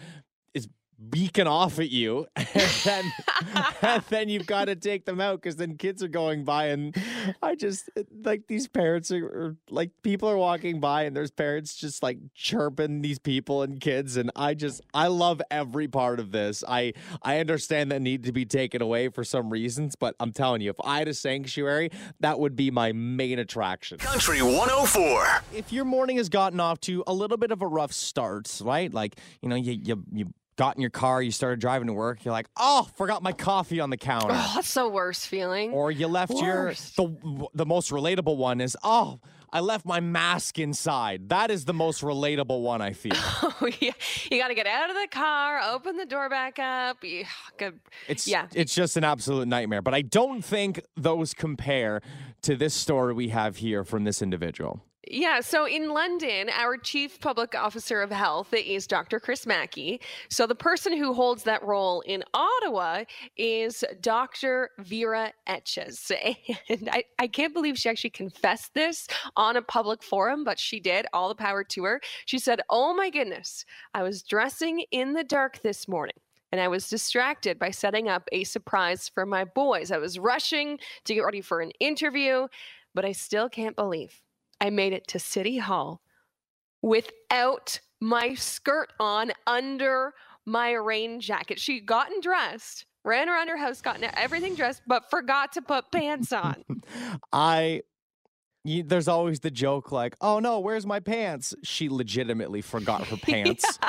beacon 1.10 1.46
off 1.46 1.78
at 1.78 1.90
you. 1.90 2.26
And 2.54 2.70
then, 2.84 3.12
and 3.80 4.02
then 4.08 4.28
you've 4.28 4.46
got 4.46 4.66
to 4.66 4.76
take 4.76 5.04
them 5.06 5.20
out 5.20 5.40
because 5.40 5.56
then 5.56 5.76
kids 5.76 6.02
are 6.02 6.08
going 6.08 6.44
by. 6.44 6.66
And 6.66 6.94
I 7.42 7.54
just 7.54 7.88
like 8.24 8.46
these 8.46 8.68
parents 8.68 9.10
are, 9.10 9.24
are 9.24 9.56
like 9.70 9.90
people 10.02 10.28
are 10.28 10.36
walking 10.36 10.80
by 10.80 11.04
and 11.04 11.16
there's 11.16 11.30
parents 11.30 11.74
just 11.74 12.02
like 12.02 12.18
chirping 12.34 13.00
these 13.00 13.18
people 13.18 13.62
and 13.62 13.80
kids. 13.80 14.16
And 14.16 14.30
I 14.36 14.54
just 14.54 14.82
I 14.92 15.06
love 15.06 15.40
every 15.50 15.88
part 15.88 16.20
of 16.20 16.30
this. 16.30 16.62
I 16.68 16.92
I 17.22 17.38
understand 17.38 17.90
that 17.92 18.02
need 18.02 18.24
to 18.24 18.32
be 18.32 18.44
taken 18.44 18.82
away 18.82 19.08
for 19.08 19.24
some 19.24 19.50
reasons, 19.50 19.96
but 19.96 20.14
I'm 20.20 20.32
telling 20.32 20.60
you, 20.60 20.70
if 20.70 20.80
I 20.84 20.98
had 20.98 21.08
a 21.08 21.14
sanctuary, 21.14 21.90
that 22.20 22.38
would 22.38 22.56
be 22.56 22.70
my 22.70 22.92
main 22.92 23.38
attraction. 23.38 23.98
Country 23.98 24.42
104. 24.42 25.42
If 25.54 25.72
your 25.72 25.84
morning 25.84 26.16
has 26.18 26.28
gotten 26.28 26.60
off 26.60 26.80
to 26.82 27.02
a 27.06 27.14
little 27.14 27.38
bit 27.38 27.50
of 27.50 27.62
a 27.62 27.66
rough 27.66 27.92
start, 27.92 28.60
right? 28.62 28.92
Like, 28.92 29.16
you 29.40 29.48
know, 29.48 29.56
you 29.56 29.72
you 29.72 30.04
you 30.12 30.34
got 30.62 30.76
in 30.76 30.80
your 30.80 30.90
car, 30.90 31.20
you 31.20 31.32
started 31.32 31.58
driving 31.58 31.88
to 31.88 31.92
work, 31.92 32.24
you're 32.24 32.30
like, 32.30 32.46
"Oh, 32.56 32.88
forgot 32.96 33.20
my 33.20 33.32
coffee 33.32 33.80
on 33.80 33.90
the 33.90 33.96
counter." 33.96 34.28
Oh, 34.32 34.52
that's 34.54 34.72
the 34.74 34.88
worst 34.88 35.26
feeling. 35.26 35.72
Or 35.72 35.90
you 35.90 36.06
left 36.06 36.32
your 36.34 36.72
the 36.96 37.48
the 37.52 37.66
most 37.66 37.90
relatable 37.90 38.36
one 38.36 38.60
is, 38.60 38.76
"Oh, 38.84 39.18
I 39.52 39.58
left 39.58 39.84
my 39.84 39.98
mask 39.98 40.60
inside." 40.60 41.30
That 41.30 41.50
is 41.50 41.64
the 41.64 41.74
most 41.74 42.02
relatable 42.02 42.62
one 42.62 42.80
I 42.80 42.92
feel. 42.92 43.12
Oh, 43.64 43.68
yeah. 43.80 43.92
You 44.28 44.38
got 44.40 44.48
to 44.48 44.54
get 44.54 44.66
out 44.66 44.90
of 44.90 44.96
the 44.96 45.06
car, 45.08 45.60
open 45.72 45.96
the 45.96 46.06
door 46.06 46.28
back 46.28 46.58
up. 46.58 47.02
You, 47.04 47.24
good. 47.58 47.78
It's 48.08 48.26
Yeah. 48.26 48.46
it's 48.54 48.74
just 48.74 48.96
an 48.96 49.04
absolute 49.04 49.46
nightmare. 49.46 49.82
But 49.82 49.94
I 49.94 50.02
don't 50.02 50.42
think 50.44 50.80
those 50.96 51.32
compare 51.34 52.00
to 52.42 52.56
this 52.56 52.74
story 52.74 53.14
we 53.14 53.28
have 53.28 53.56
here 53.58 53.84
from 53.84 54.02
this 54.04 54.20
individual. 54.22 54.80
Yeah, 55.08 55.40
so 55.40 55.66
in 55.66 55.88
London, 55.88 56.48
our 56.56 56.76
chief 56.76 57.18
public 57.18 57.56
officer 57.56 58.02
of 58.02 58.12
health 58.12 58.54
is 58.54 58.86
Dr. 58.86 59.18
Chris 59.18 59.46
Mackie. 59.46 60.00
So 60.28 60.46
the 60.46 60.54
person 60.54 60.96
who 60.96 61.12
holds 61.12 61.42
that 61.42 61.64
role 61.64 62.02
in 62.02 62.22
Ottawa 62.32 63.02
is 63.36 63.82
Dr. 64.00 64.70
Vera 64.78 65.32
Etches. 65.48 66.12
And 66.68 66.88
I, 66.92 67.04
I 67.18 67.26
can't 67.26 67.52
believe 67.52 67.76
she 67.76 67.88
actually 67.88 68.10
confessed 68.10 68.74
this 68.74 69.08
on 69.36 69.56
a 69.56 69.62
public 69.62 70.04
forum, 70.04 70.44
but 70.44 70.58
she 70.58 70.78
did. 70.78 71.06
All 71.12 71.28
the 71.28 71.34
power 71.34 71.64
to 71.64 71.84
her. 71.84 72.00
She 72.26 72.38
said, 72.38 72.60
Oh 72.70 72.94
my 72.94 73.10
goodness, 73.10 73.64
I 73.94 74.04
was 74.04 74.22
dressing 74.22 74.84
in 74.92 75.14
the 75.14 75.24
dark 75.24 75.62
this 75.62 75.88
morning. 75.88 76.16
And 76.52 76.60
I 76.60 76.68
was 76.68 76.88
distracted 76.88 77.58
by 77.58 77.70
setting 77.72 78.08
up 78.08 78.28
a 78.30 78.44
surprise 78.44 79.10
for 79.12 79.26
my 79.26 79.44
boys. 79.44 79.90
I 79.90 79.98
was 79.98 80.18
rushing 80.18 80.78
to 81.04 81.14
get 81.14 81.22
ready 81.22 81.40
for 81.40 81.60
an 81.60 81.72
interview, 81.80 82.46
but 82.94 83.04
I 83.04 83.12
still 83.12 83.48
can't 83.48 83.74
believe 83.74 84.22
I 84.62 84.70
made 84.70 84.92
it 84.92 85.08
to 85.08 85.18
City 85.18 85.58
Hall 85.58 86.02
without 86.82 87.80
my 88.00 88.34
skirt 88.34 88.92
on 89.00 89.32
under 89.44 90.14
my 90.46 90.70
rain 90.70 91.20
jacket. 91.20 91.58
She 91.58 91.80
gotten 91.80 92.20
dressed, 92.20 92.86
ran 93.04 93.28
around 93.28 93.48
her 93.48 93.56
house, 93.56 93.82
gotten 93.82 94.08
everything 94.16 94.54
dressed, 94.54 94.82
but 94.86 95.10
forgot 95.10 95.50
to 95.54 95.62
put 95.62 95.90
pants 95.90 96.32
on. 96.32 96.62
I 97.32 97.82
you, 98.64 98.84
there's 98.84 99.08
always 99.08 99.40
the 99.40 99.50
joke 99.50 99.90
like, 99.90 100.14
"Oh 100.20 100.38
no, 100.38 100.60
where's 100.60 100.86
my 100.86 101.00
pants?" 101.00 101.56
She 101.64 101.88
legitimately 101.88 102.62
forgot 102.62 103.08
her 103.08 103.16
pants. 103.20 103.80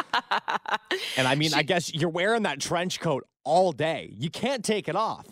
And 1.15 1.27
I 1.27 1.36
mean, 1.36 1.53
I 1.53 1.62
guess 1.62 1.94
you're 1.94 2.10
wearing 2.10 2.44
that 2.44 2.60
trench 2.60 3.00
coat 3.00 3.27
all 3.44 3.74
day. 3.74 4.10
You 4.18 4.32
can't 4.32 4.65
take 4.65 4.88
it 4.89 4.96
off. 4.96 5.27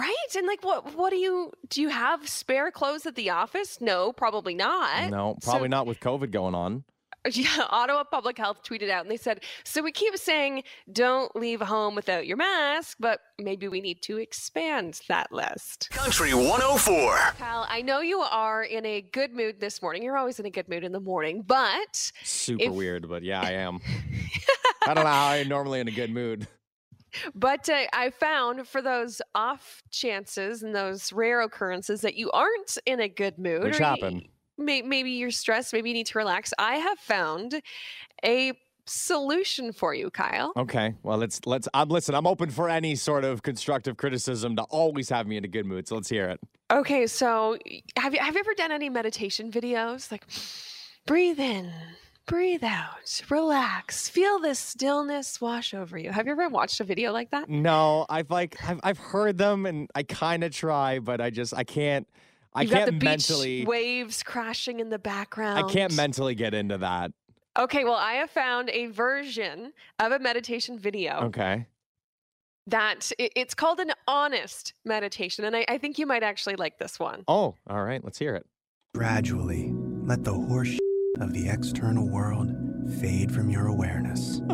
Right? 0.00 0.36
And 0.36 0.46
like 0.46 0.64
what 0.64 0.94
what 0.96 1.10
do 1.10 1.16
you 1.16 1.52
do 1.68 1.80
you 1.82 1.88
have 1.90 2.28
spare 2.28 2.70
clothes 2.70 3.06
at 3.06 3.14
the 3.14 3.30
office? 3.30 3.80
No, 3.80 4.12
probably 4.12 4.54
not. 4.54 5.10
No, 5.10 5.36
So- 5.42 5.50
probably 5.50 5.68
not 5.68 5.86
with 5.86 6.00
COVID 6.00 6.30
going 6.30 6.54
on. 6.54 6.84
Yeah, 7.30 7.66
Ottawa 7.68 8.04
Public 8.04 8.38
Health 8.38 8.62
tweeted 8.62 8.88
out 8.88 9.02
and 9.02 9.10
they 9.10 9.18
said, 9.18 9.44
so 9.62 9.82
we 9.82 9.92
keep 9.92 10.16
saying 10.16 10.62
don't 10.90 11.36
leave 11.36 11.60
home 11.60 11.94
without 11.94 12.26
your 12.26 12.38
mask, 12.38 12.96
but 12.98 13.20
maybe 13.38 13.68
we 13.68 13.82
need 13.82 14.00
to 14.04 14.16
expand 14.16 14.98
that 15.08 15.30
list. 15.30 15.90
Country 15.90 16.32
104. 16.32 17.16
Kyle, 17.36 17.66
I 17.68 17.82
know 17.82 18.00
you 18.00 18.20
are 18.20 18.62
in 18.62 18.86
a 18.86 19.02
good 19.02 19.34
mood 19.34 19.60
this 19.60 19.82
morning. 19.82 20.02
You're 20.02 20.16
always 20.16 20.40
in 20.40 20.46
a 20.46 20.50
good 20.50 20.70
mood 20.70 20.82
in 20.82 20.92
the 20.92 21.00
morning, 21.00 21.42
but 21.46 22.10
Super 22.24 22.64
If- 22.64 22.72
weird, 22.72 23.06
but 23.06 23.22
yeah, 23.22 23.42
I 23.42 23.52
am. 23.52 23.80
I 24.86 24.94
don't 24.94 25.04
know 25.04 25.10
how 25.10 25.28
I'm 25.32 25.46
normally 25.48 25.80
in 25.80 25.88
a 25.88 25.92
good 25.92 26.10
mood. 26.10 26.48
But 27.34 27.68
uh, 27.68 27.84
I 27.92 28.10
found 28.10 28.66
for 28.66 28.82
those 28.82 29.20
off 29.34 29.82
chances 29.90 30.62
and 30.62 30.74
those 30.74 31.12
rare 31.12 31.40
occurrences 31.42 32.00
that 32.02 32.14
you 32.16 32.30
aren't 32.30 32.78
in 32.86 33.00
a 33.00 33.08
good 33.08 33.38
mood, 33.38 33.64
Which 33.64 33.78
happen. 33.78 34.28
may- 34.58 34.82
maybe 34.82 35.10
you're 35.12 35.30
stressed, 35.30 35.72
maybe 35.72 35.90
you 35.90 35.94
need 35.94 36.06
to 36.06 36.18
relax. 36.18 36.52
I 36.58 36.76
have 36.76 36.98
found 36.98 37.60
a 38.24 38.52
solution 38.86 39.72
for 39.72 39.94
you, 39.94 40.10
Kyle. 40.10 40.52
Okay, 40.56 40.94
well 41.02 41.18
let's 41.18 41.40
let's. 41.46 41.68
I'm 41.74 41.88
listen. 41.88 42.14
I'm 42.14 42.26
open 42.26 42.50
for 42.50 42.68
any 42.68 42.96
sort 42.96 43.24
of 43.24 43.42
constructive 43.42 43.96
criticism 43.96 44.56
to 44.56 44.62
always 44.64 45.08
have 45.10 45.26
me 45.26 45.36
in 45.36 45.44
a 45.44 45.48
good 45.48 45.66
mood. 45.66 45.86
So 45.86 45.94
let's 45.94 46.08
hear 46.08 46.28
it. 46.28 46.40
Okay, 46.72 47.06
so 47.06 47.56
have 47.96 48.14
you 48.14 48.20
have 48.20 48.34
you 48.34 48.40
ever 48.40 48.54
done 48.54 48.72
any 48.72 48.88
meditation 48.88 49.50
videos? 49.50 50.10
Like 50.10 50.24
breathe 51.06 51.38
in, 51.40 51.70
breathe 52.26 52.62
out, 52.64 53.22
relax, 53.28 54.08
feel 54.08 54.38
the 54.38 54.54
stillness 54.54 55.40
wash 55.40 55.74
over 55.74 55.98
you. 55.98 56.10
Have 56.12 56.26
you 56.26 56.32
ever 56.32 56.48
watched 56.48 56.80
a 56.80 56.84
video 56.84 57.12
like 57.12 57.30
that? 57.30 57.48
No, 57.48 58.06
I've 58.08 58.30
like 58.30 58.56
I've 58.68 58.80
I've 58.82 58.98
heard 58.98 59.38
them 59.38 59.66
and 59.66 59.88
I 59.94 60.02
kind 60.04 60.44
of 60.44 60.52
try, 60.52 60.98
but 61.00 61.20
I 61.20 61.30
just 61.30 61.54
I 61.54 61.64
can't. 61.64 62.06
I 62.52 62.62
You've 62.62 62.72
can't 62.72 62.80
got 62.86 62.86
the 62.86 62.98
beach 62.98 63.30
mentally. 63.30 63.64
waves 63.64 64.22
crashing 64.24 64.80
in 64.80 64.88
the 64.88 64.98
background. 64.98 65.64
I 65.64 65.72
can't 65.72 65.94
mentally 65.94 66.34
get 66.34 66.52
into 66.52 66.78
that. 66.78 67.12
Okay, 67.56 67.84
well, 67.84 67.94
I 67.94 68.14
have 68.14 68.30
found 68.30 68.70
a 68.70 68.86
version 68.86 69.72
of 70.00 70.10
a 70.12 70.18
meditation 70.18 70.78
video 70.78 71.20
Okay. 71.26 71.66
that 72.66 73.10
it's 73.18 73.54
called 73.54 73.78
an 73.80 73.92
honest 74.08 74.74
meditation, 74.84 75.44
and 75.44 75.54
I, 75.56 75.64
I 75.68 75.78
think 75.78 75.98
you 75.98 76.06
might 76.06 76.22
actually 76.22 76.56
like 76.56 76.78
this 76.78 76.98
one. 76.98 77.24
Oh, 77.28 77.54
all 77.68 77.82
right. 77.84 78.02
Let's 78.02 78.18
hear 78.18 78.34
it. 78.34 78.46
Gradually, 78.94 79.72
let 80.04 80.24
the 80.24 80.32
horse 80.34 80.76
of 81.20 81.32
the 81.32 81.48
external 81.48 82.08
world 82.08 82.50
fade 83.00 83.32
from 83.32 83.50
your 83.50 83.66
awareness. 83.66 84.40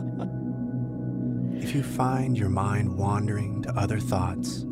if 1.62 1.74
you 1.74 1.82
find 1.82 2.36
your 2.36 2.48
mind 2.48 2.96
wandering 2.96 3.62
to 3.62 3.76
other 3.76 3.98
thoughts, 3.98 4.64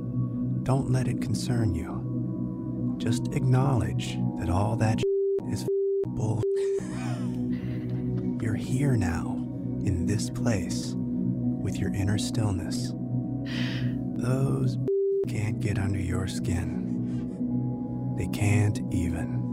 don't 0.64 0.90
let 0.90 1.08
it 1.08 1.20
concern 1.20 1.74
you. 1.74 2.96
Just 2.98 3.28
acknowledge 3.34 4.18
that 4.38 4.50
all 4.50 4.76
that 4.76 5.02
is 5.50 5.66
bull. 6.06 6.42
You're 8.40 8.54
here 8.54 8.96
now, 8.96 9.32
in 9.84 10.06
this 10.06 10.30
place, 10.30 10.94
with 10.96 11.76
your 11.78 11.92
inner 11.94 12.18
stillness. 12.18 12.92
Those 14.16 14.78
can't 15.28 15.60
get 15.60 15.78
under 15.78 15.98
your 15.98 16.26
skin. 16.26 18.14
They 18.16 18.26
can't 18.28 18.80
even. 18.92 19.52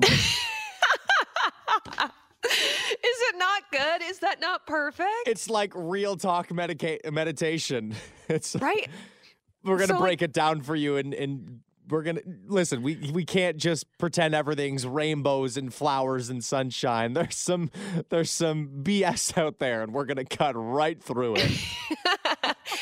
Is 3.04 3.18
it 3.30 3.38
not 3.38 3.64
good? 3.72 4.01
Is 4.12 4.20
that 4.20 4.40
not 4.42 4.68
perfect? 4.68 5.08
It's 5.26 5.50
like 5.50 5.72
real 5.76 6.16
talk 6.18 6.52
medica- 6.52 7.00
meditation. 7.12 7.96
It's 8.30 8.56
right? 8.56 8.88
we're 9.64 9.76
gonna 9.78 9.88
So, 9.88 9.94
like- 9.96 10.02
break 10.02 10.22
it 10.22 10.32
down 10.34 10.62
for 10.62 10.76
you 10.76 10.98
and 10.98 11.14
and 11.14 11.60
we're 11.90 12.04
gonna 12.04 12.22
listen 12.48 12.82
we 12.84 13.12
we 13.14 13.26
can't 13.26 13.58
just 13.58 13.86
pretend 13.98 14.34
everything's 14.34 14.88
rainbows 14.88 15.58
and 15.58 15.74
flowers 15.74 16.30
and 16.30 16.42
sunshine 16.42 17.12
there's 17.18 17.36
some 17.36 17.70
there's 18.10 18.32
some 18.32 18.70
bs 18.84 19.38
out 19.38 19.60
there 19.60 19.82
and 19.84 19.94
we're 19.94 20.06
gonna 20.06 20.24
cut 20.24 20.54
right 20.56 21.04
through 21.04 21.36
it 21.36 21.52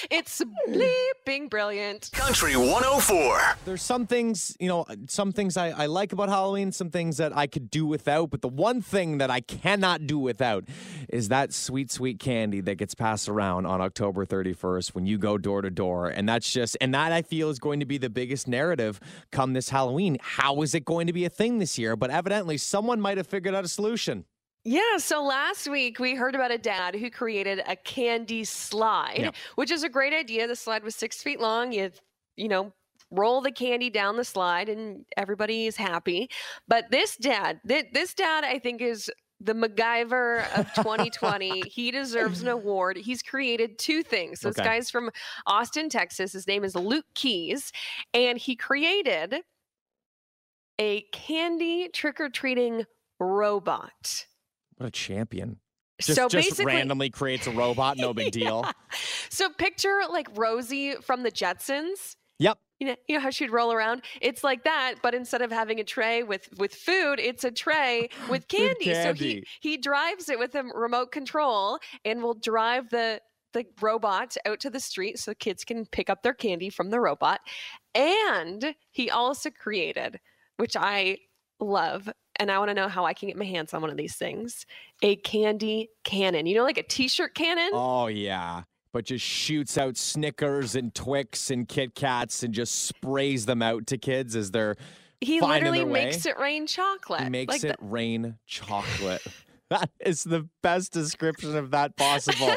it's 0.09 0.41
bleeping 0.67 1.49
brilliant. 1.49 2.09
Country 2.13 2.55
104. 2.55 3.57
there's 3.65 3.81
some 3.81 4.07
things 4.07 4.55
you 4.59 4.67
know 4.67 4.85
some 5.07 5.31
things 5.31 5.55
I, 5.55 5.69
I 5.69 5.85
like 5.85 6.13
about 6.13 6.29
halloween 6.29 6.71
some 6.71 6.89
things 6.89 7.17
that 7.17 7.35
i 7.35 7.45
could 7.47 7.69
do 7.69 7.85
without 7.85 8.31
but 8.31 8.41
the 8.41 8.47
one 8.49 8.81
thing 8.81 9.19
that 9.19 9.29
i 9.29 9.39
cannot 9.39 10.07
do 10.07 10.17
without 10.17 10.65
is 11.09 11.29
that 11.29 11.53
sweet 11.53 11.91
sweet 11.91 12.19
candy 12.19 12.61
that 12.61 12.75
gets 12.75 12.95
passed 12.95 13.29
around 13.29 13.65
on 13.65 13.81
october 13.81 14.25
31st 14.25 14.95
when 14.95 15.05
you 15.05 15.17
go 15.17 15.37
door 15.37 15.61
to 15.61 15.69
door 15.69 16.07
and 16.07 16.27
that's 16.27 16.51
just 16.51 16.75
and 16.81 16.93
that 16.93 17.11
i 17.11 17.21
feel 17.21 17.49
is 17.49 17.59
going 17.59 17.79
to 17.79 17.85
be 17.85 17.97
the 17.97 18.09
biggest 18.09 18.47
narrative 18.47 18.99
come 19.31 19.53
this 19.53 19.69
halloween 19.69 20.17
how 20.21 20.61
is 20.61 20.73
it 20.73 20.85
going 20.85 21.05
to 21.07 21.13
be 21.13 21.25
a 21.25 21.29
thing 21.29 21.59
this 21.59 21.77
year 21.77 21.95
but 21.95 22.09
evidently 22.09 22.57
someone 22.57 22.99
might 22.99 23.17
have 23.17 23.27
figured 23.27 23.53
out 23.53 23.63
a 23.63 23.67
solution 23.67 24.25
Yeah, 24.65 24.97
so 24.97 25.23
last 25.23 25.69
week 25.69 25.99
we 25.99 26.15
heard 26.15 26.35
about 26.35 26.51
a 26.51 26.57
dad 26.57 26.95
who 26.95 27.09
created 27.09 27.61
a 27.65 27.75
candy 27.75 28.43
slide, 28.43 29.17
Yeah. 29.19 29.31
which 29.55 29.71
is 29.71 29.83
a 29.83 29.89
great 29.89 30.13
idea. 30.13 30.47
The 30.47 30.55
slide 30.55 30.83
was 30.83 30.95
six 30.95 31.23
feet 31.23 31.39
long. 31.39 31.71
You, 31.71 31.91
you 32.35 32.49
know, 32.49 32.73
roll 33.09 33.41
the 33.41 33.51
candy 33.51 33.89
down 33.89 34.17
the 34.17 34.23
slide 34.25 34.69
and 34.69 35.05
everybody 35.17 35.65
is 35.65 35.75
happy. 35.77 36.29
But 36.67 36.91
this 36.91 37.15
dad, 37.15 37.61
thi- 37.67 37.89
this 37.93 38.13
dad, 38.13 38.43
I 38.43 38.59
think 38.59 38.81
is 38.81 39.09
the 39.39 39.53
MacGyver 39.53 40.45
of 40.57 40.71
2020. 40.73 41.61
he 41.69 41.89
deserves 41.91 42.41
an 42.41 42.49
award. 42.49 42.97
He's 42.97 43.23
created 43.23 43.79
two 43.79 44.03
things. 44.03 44.41
So 44.41 44.49
this 44.49 44.57
guy's 44.57 44.91
from 44.91 45.09
Austin, 45.47 45.87
Texas. 45.89 46.33
His 46.33 46.45
name 46.45 46.65
is 46.65 46.75
Luke 46.75 47.05
Keys, 47.15 47.71
and 48.13 48.37
he 48.37 48.57
created 48.57 49.37
a 50.77 51.01
candy 51.13 51.87
trick 51.87 52.19
or 52.19 52.27
treating 52.29 52.85
robot. 53.19 54.25
What 54.79 54.87
a 54.87 54.91
champion 54.91 55.59
just, 56.01 56.15
so 56.15 56.29
just 56.29 56.63
randomly 56.63 57.09
creates 57.09 57.45
a 57.45 57.51
robot 57.63 57.97
no 57.97 58.13
big 58.13 58.31
deal 58.31 58.65
So 59.29 59.49
picture 59.49 60.01
like 60.09 60.27
Rosie 60.35 60.95
from 61.01 61.23
the 61.23 61.31
Jetsons. 61.31 62.15
yep 62.39 62.57
You 62.79 62.87
know, 62.87 62.95
you 63.07 63.15
know 63.15 63.21
how 63.21 63.29
she'd 63.29 63.51
roll 63.51 63.71
around. 63.71 64.01
It's 64.21 64.43
like 64.43 64.63
that, 64.63 64.95
but 65.01 65.13
instead 65.13 65.41
of 65.41 65.51
having 65.51 65.79
a 65.79 65.83
tray 65.83 66.23
with 66.23 66.49
with 66.57 66.73
food, 66.73 67.19
it's 67.19 67.43
a 67.43 67.51
tray 67.51 68.09
with 68.29 68.47
candy. 68.47 68.93
So 68.93 69.13
he 69.13 69.45
he 69.59 69.77
drives 69.77 70.29
it 70.29 70.39
with 70.39 70.55
a 70.55 70.63
remote 70.63 71.11
control 71.11 71.79
and 72.03 72.23
will 72.23 72.33
drive 72.33 72.89
the 72.89 73.21
the 73.53 73.65
robot 73.81 74.35
out 74.45 74.59
to 74.61 74.69
the 74.69 74.79
street 74.79 75.19
so 75.19 75.33
kids 75.33 75.63
can 75.63 75.85
pick 75.85 76.09
up 76.09 76.23
their 76.23 76.33
candy 76.33 76.69
from 76.69 76.89
the 76.89 76.99
robot. 76.99 77.41
And 77.95 78.75
he 78.91 79.09
also 79.09 79.49
created, 79.49 80.19
which 80.57 80.75
I 80.77 81.17
love, 81.59 82.09
and 82.39 82.49
I 82.49 82.57
want 82.57 82.69
to 82.69 82.73
know 82.73 82.87
how 82.87 83.05
I 83.05 83.13
can 83.13 83.27
get 83.27 83.37
my 83.37 83.45
hands 83.45 83.73
on 83.73 83.81
one 83.81 83.89
of 83.89 83.97
these 83.97 84.15
things, 84.15 84.65
a 85.01 85.17
candy 85.17 85.89
cannon. 86.03 86.45
You 86.45 86.55
know, 86.55 86.63
like 86.63 86.77
a 86.77 86.83
t-shirt 86.83 87.35
cannon? 87.35 87.71
Oh 87.73 88.07
yeah. 88.07 88.63
But 88.91 89.05
just 89.05 89.23
shoots 89.23 89.77
out 89.77 89.97
Snickers 89.97 90.75
and 90.75 90.95
Twix 90.95 91.51
and 91.51 91.67
Kit 91.67 91.93
Kats 91.93 92.41
and 92.41 92.53
just 92.53 92.85
sprays 92.85 93.45
them 93.45 93.61
out 93.61 93.85
to 93.87 93.99
kids 93.99 94.35
as 94.35 94.49
they're 94.49 94.77
He 95.21 95.41
literally 95.41 95.85
makes 95.85 96.25
it 96.25 96.39
rain 96.39 96.65
chocolate. 96.65 97.21
he 97.21 97.29
makes 97.29 97.51
like 97.51 97.63
it 97.63 97.77
rain 97.79 98.37
chocolate. 98.47 99.21
that 99.69 99.91
is 99.99 100.23
the 100.23 100.47
best 100.63 100.91
description 100.91 101.55
of 101.55 101.69
that 101.71 101.95
possible. 101.95 102.55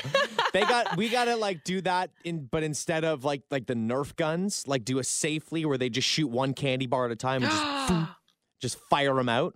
they 0.55 0.62
got 0.62 0.97
we 0.97 1.11
gotta 1.11 1.37
like 1.37 1.62
do 1.62 1.83
that 1.83 2.11
in 2.25 2.47
but 2.47 2.62
instead 2.62 3.05
of 3.05 3.23
like 3.23 3.42
like 3.51 3.66
the 3.66 3.75
Nerf 3.75 4.16
guns, 4.16 4.66
like 4.66 4.85
do 4.85 4.99
a 4.99 5.05
safely 5.05 5.66
where 5.66 5.77
they 5.77 5.90
just 5.90 6.09
shoot 6.09 6.29
one 6.29 6.55
candy 6.55 6.87
bar 6.87 7.05
at 7.05 7.11
a 7.11 7.16
time 7.16 7.42
and 7.42 7.53
just 7.53 8.11
just 8.61 8.79
fire 8.88 9.14
them 9.14 9.29
out. 9.29 9.55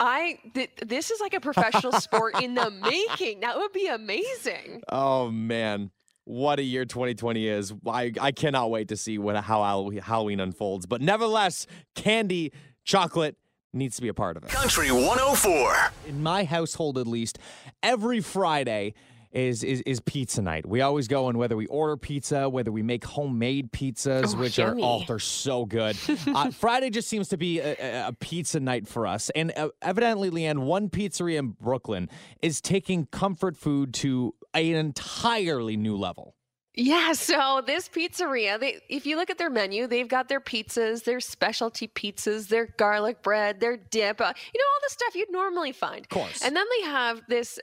I 0.00 0.38
th- 0.54 0.70
this 0.84 1.10
is 1.10 1.20
like 1.20 1.34
a 1.34 1.40
professional 1.40 1.92
sport 1.92 2.42
in 2.42 2.54
the 2.54 2.70
making. 2.82 3.40
That 3.40 3.58
would 3.58 3.72
be 3.72 3.86
amazing. 3.86 4.82
Oh 4.90 5.30
man. 5.30 5.90
What 6.24 6.58
a 6.58 6.62
year 6.62 6.84
2020 6.84 7.46
is. 7.48 7.72
I, 7.86 8.12
I 8.20 8.30
cannot 8.30 8.70
wait 8.70 8.88
to 8.88 8.96
see 8.96 9.18
what 9.18 9.36
how 9.36 9.90
Halloween 10.02 10.40
unfolds. 10.40 10.86
But 10.86 11.00
nevertheless, 11.00 11.66
candy, 11.94 12.52
chocolate 12.84 13.36
needs 13.72 13.96
to 13.96 14.02
be 14.02 14.08
a 14.08 14.14
part 14.14 14.36
of 14.36 14.44
it. 14.44 14.50
Country 14.50 14.90
104. 14.90 15.92
In 16.08 16.22
my 16.22 16.44
household 16.44 16.98
at 16.98 17.06
least, 17.06 17.38
every 17.82 18.20
Friday 18.20 18.94
is 19.32 19.62
is 19.62 19.80
is 19.82 20.00
pizza 20.00 20.42
night. 20.42 20.66
We 20.66 20.80
always 20.80 21.06
go 21.08 21.28
and 21.28 21.38
whether 21.38 21.56
we 21.56 21.66
order 21.66 21.96
pizza, 21.96 22.48
whether 22.48 22.72
we 22.72 22.82
make 22.82 23.04
homemade 23.04 23.70
pizzas, 23.72 24.34
Oh, 24.34 24.38
which 24.38 24.58
yummy. 24.58 24.82
are 24.82 25.00
oh 25.00 25.04
they're 25.06 25.18
so 25.18 25.64
good. 25.64 25.96
uh, 26.26 26.50
Friday 26.50 26.90
just 26.90 27.08
seems 27.08 27.28
to 27.28 27.36
be 27.36 27.60
a, 27.60 27.76
a, 27.78 28.08
a 28.08 28.12
pizza 28.12 28.58
night 28.60 28.88
for 28.88 29.06
us, 29.06 29.30
and 29.30 29.52
uh, 29.56 29.68
evidently, 29.82 30.30
Leanne, 30.30 30.60
one 30.60 30.88
pizzeria 30.88 31.38
in 31.38 31.48
Brooklyn 31.50 32.08
is 32.42 32.60
taking 32.60 33.06
comfort 33.06 33.56
food 33.56 33.94
to 33.94 34.34
an 34.54 34.64
entirely 34.64 35.76
new 35.76 35.96
level. 35.96 36.34
Yeah, 36.74 37.12
so 37.14 37.62
this 37.66 37.88
pizzeria, 37.88 38.58
they 38.58 38.78
if 38.88 39.04
you 39.04 39.16
look 39.16 39.28
at 39.28 39.38
their 39.38 39.50
menu, 39.50 39.86
they've 39.88 40.08
got 40.08 40.28
their 40.28 40.40
pizzas, 40.40 41.02
their 41.04 41.18
specialty 41.20 41.88
pizzas, 41.88 42.46
their 42.48 42.66
garlic 42.78 43.22
bread, 43.22 43.58
their 43.60 43.76
dip, 43.76 44.20
uh, 44.20 44.32
you 44.54 44.60
know 44.60 44.64
all 44.72 44.80
the 44.88 44.92
stuff 44.92 45.14
you'd 45.16 45.32
normally 45.32 45.72
find. 45.72 46.00
Of 46.02 46.08
course. 46.10 46.42
And 46.42 46.54
then 46.56 46.64
they 46.78 46.86
have 46.86 47.22
this 47.28 47.58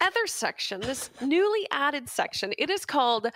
other 0.00 0.26
section, 0.26 0.80
this 0.80 1.10
newly 1.20 1.66
added 1.70 2.08
section. 2.08 2.52
It 2.58 2.70
is 2.70 2.84
called 2.84 3.28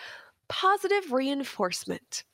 positive 0.49 1.13
reinforcement. 1.13 2.25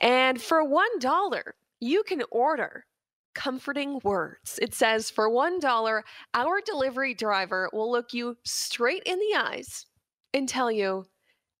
And 0.00 0.40
for 0.40 0.64
$1, 0.64 1.42
you 1.80 2.02
can 2.02 2.22
order 2.30 2.86
comforting 3.34 4.00
words. 4.04 4.58
It 4.62 4.74
says 4.74 5.10
for 5.10 5.28
$1, 5.28 6.02
our 6.34 6.60
delivery 6.64 7.14
driver 7.14 7.68
will 7.72 7.90
look 7.90 8.14
you 8.14 8.36
straight 8.44 9.02
in 9.04 9.18
the 9.18 9.38
eyes 9.38 9.86
and 10.32 10.48
tell 10.48 10.70
you, 10.70 11.04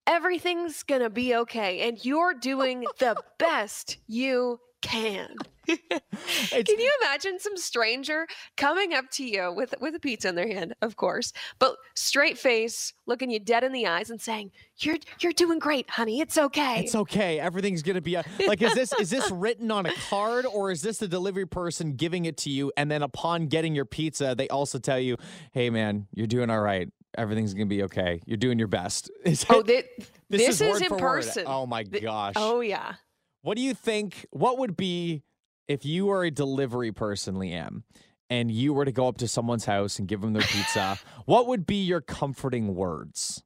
everything's 0.06 0.82
gonna 0.82 1.10
be 1.10 1.34
okay 1.34 1.88
and 1.88 2.04
you're 2.04 2.34
doing 2.34 2.84
the 2.98 3.16
best 3.38 3.98
you 4.06 4.60
can. 4.82 5.34
Can 5.66 6.78
you 6.78 6.92
imagine 7.02 7.38
some 7.38 7.56
stranger 7.56 8.26
coming 8.56 8.94
up 8.94 9.10
to 9.12 9.24
you 9.24 9.52
with 9.52 9.74
with 9.80 9.94
a 9.94 10.00
pizza 10.00 10.28
in 10.28 10.34
their 10.34 10.48
hand, 10.48 10.74
of 10.82 10.96
course, 10.96 11.32
but 11.58 11.76
straight 11.94 12.38
face, 12.38 12.92
looking 13.06 13.30
you 13.30 13.40
dead 13.40 13.64
in 13.64 13.72
the 13.72 13.86
eyes 13.86 14.10
and 14.10 14.20
saying, 14.20 14.50
"You're 14.78 14.98
you're 15.20 15.32
doing 15.32 15.58
great, 15.58 15.88
honey. 15.90 16.20
It's 16.20 16.38
okay. 16.38 16.80
It's 16.80 16.94
okay. 16.94 17.40
Everything's 17.40 17.82
gonna 17.82 18.00
be 18.00 18.14
a, 18.14 18.24
like. 18.46 18.62
Is 18.62 18.74
this 18.74 18.92
is 18.94 19.10
this 19.10 19.30
written 19.30 19.70
on 19.70 19.86
a 19.86 19.92
card 20.08 20.46
or 20.46 20.70
is 20.70 20.82
this 20.82 20.98
the 20.98 21.08
delivery 21.08 21.46
person 21.46 21.94
giving 21.94 22.24
it 22.24 22.36
to 22.38 22.50
you? 22.50 22.72
And 22.76 22.90
then 22.90 23.02
upon 23.02 23.46
getting 23.46 23.74
your 23.74 23.84
pizza, 23.84 24.34
they 24.36 24.48
also 24.48 24.78
tell 24.78 24.98
you, 24.98 25.16
"Hey, 25.52 25.70
man, 25.70 26.06
you're 26.12 26.26
doing 26.26 26.50
all 26.50 26.60
right. 26.60 26.88
Everything's 27.16 27.54
gonna 27.54 27.66
be 27.66 27.84
okay. 27.84 28.20
You're 28.26 28.36
doing 28.36 28.58
your 28.58 28.68
best." 28.68 29.10
Is 29.24 29.44
oh, 29.48 29.60
it- 29.60 29.66
thi- 29.66 30.04
this, 30.30 30.60
word 30.60 30.76
is 30.76 30.82
in 30.82 30.88
for 30.88 30.98
word. 30.98 31.24
Oh 31.46 31.66
my 31.66 31.82
gosh. 31.82 32.34
Oh 32.36 32.60
yeah. 32.60 32.94
What 33.42 33.56
do 33.56 33.62
you 33.62 33.74
think? 33.74 34.26
What 34.30 34.58
would 34.58 34.76
be 34.76 35.22
if 35.68 35.84
you 35.84 36.06
were 36.06 36.24
a 36.24 36.30
delivery 36.30 36.92
person, 36.92 37.36
Leanne, 37.36 37.82
and 38.30 38.50
you 38.50 38.72
were 38.74 38.84
to 38.84 38.92
go 38.92 39.08
up 39.08 39.18
to 39.18 39.28
someone's 39.28 39.64
house 39.64 39.98
and 39.98 40.08
give 40.08 40.20
them 40.20 40.32
their 40.32 40.42
pizza? 40.42 40.98
what 41.26 41.46
would 41.46 41.66
be 41.66 41.82
your 41.82 42.00
comforting 42.00 42.74
words? 42.74 43.42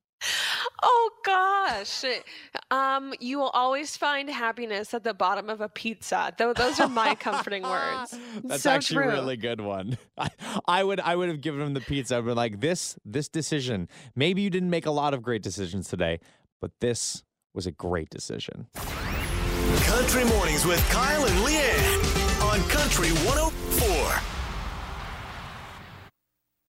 Oh 0.83 1.11
gosh. 1.25 2.05
Um, 2.71 3.15
you 3.21 3.39
will 3.39 3.51
always 3.51 3.97
find 3.97 4.29
happiness 4.29 4.93
at 4.95 5.05
the 5.05 5.15
bottom 5.15 5.49
of 5.49 5.61
a 5.61 5.69
pizza. 5.69 6.33
Though 6.37 6.53
those 6.53 6.81
are 6.81 6.89
my 6.89 7.15
comforting 7.15 7.63
words. 7.63 8.17
That's 8.45 8.63
So 8.63 8.71
actually 8.71 9.05
true. 9.05 9.11
a 9.13 9.15
really 9.15 9.37
good 9.37 9.61
one. 9.61 9.97
I, 10.19 10.29
I 10.67 10.85
would 10.85 10.99
I 11.01 11.15
would 11.15 11.29
have 11.29 11.41
given 11.41 11.61
him 11.61 11.75
the 11.75 11.81
pizza. 11.81 12.17
I'd 12.17 12.25
been 12.25 12.37
like, 12.37 12.61
this 12.61 12.97
this 13.05 13.29
decision. 13.29 13.89
Maybe 14.17 14.43
you 14.43 14.51
didn't 14.51 14.71
make 14.71 14.87
a 14.87 14.91
lot 14.91 15.15
of 15.15 15.23
great 15.23 15.43
decisions 15.43 15.89
today, 15.89 16.19
but 16.61 16.73
this 16.81 17.23
was 17.55 17.67
a 17.67 17.73
great 17.73 18.11
decision. 18.11 18.67
Country 19.85 20.25
Mornings 20.25 20.65
with 20.65 20.81
Kyle 20.91 21.25
and 21.25 21.35
Leanne 21.47 22.08
on 22.59 22.69
Country 22.69 23.11
105. 23.11 23.68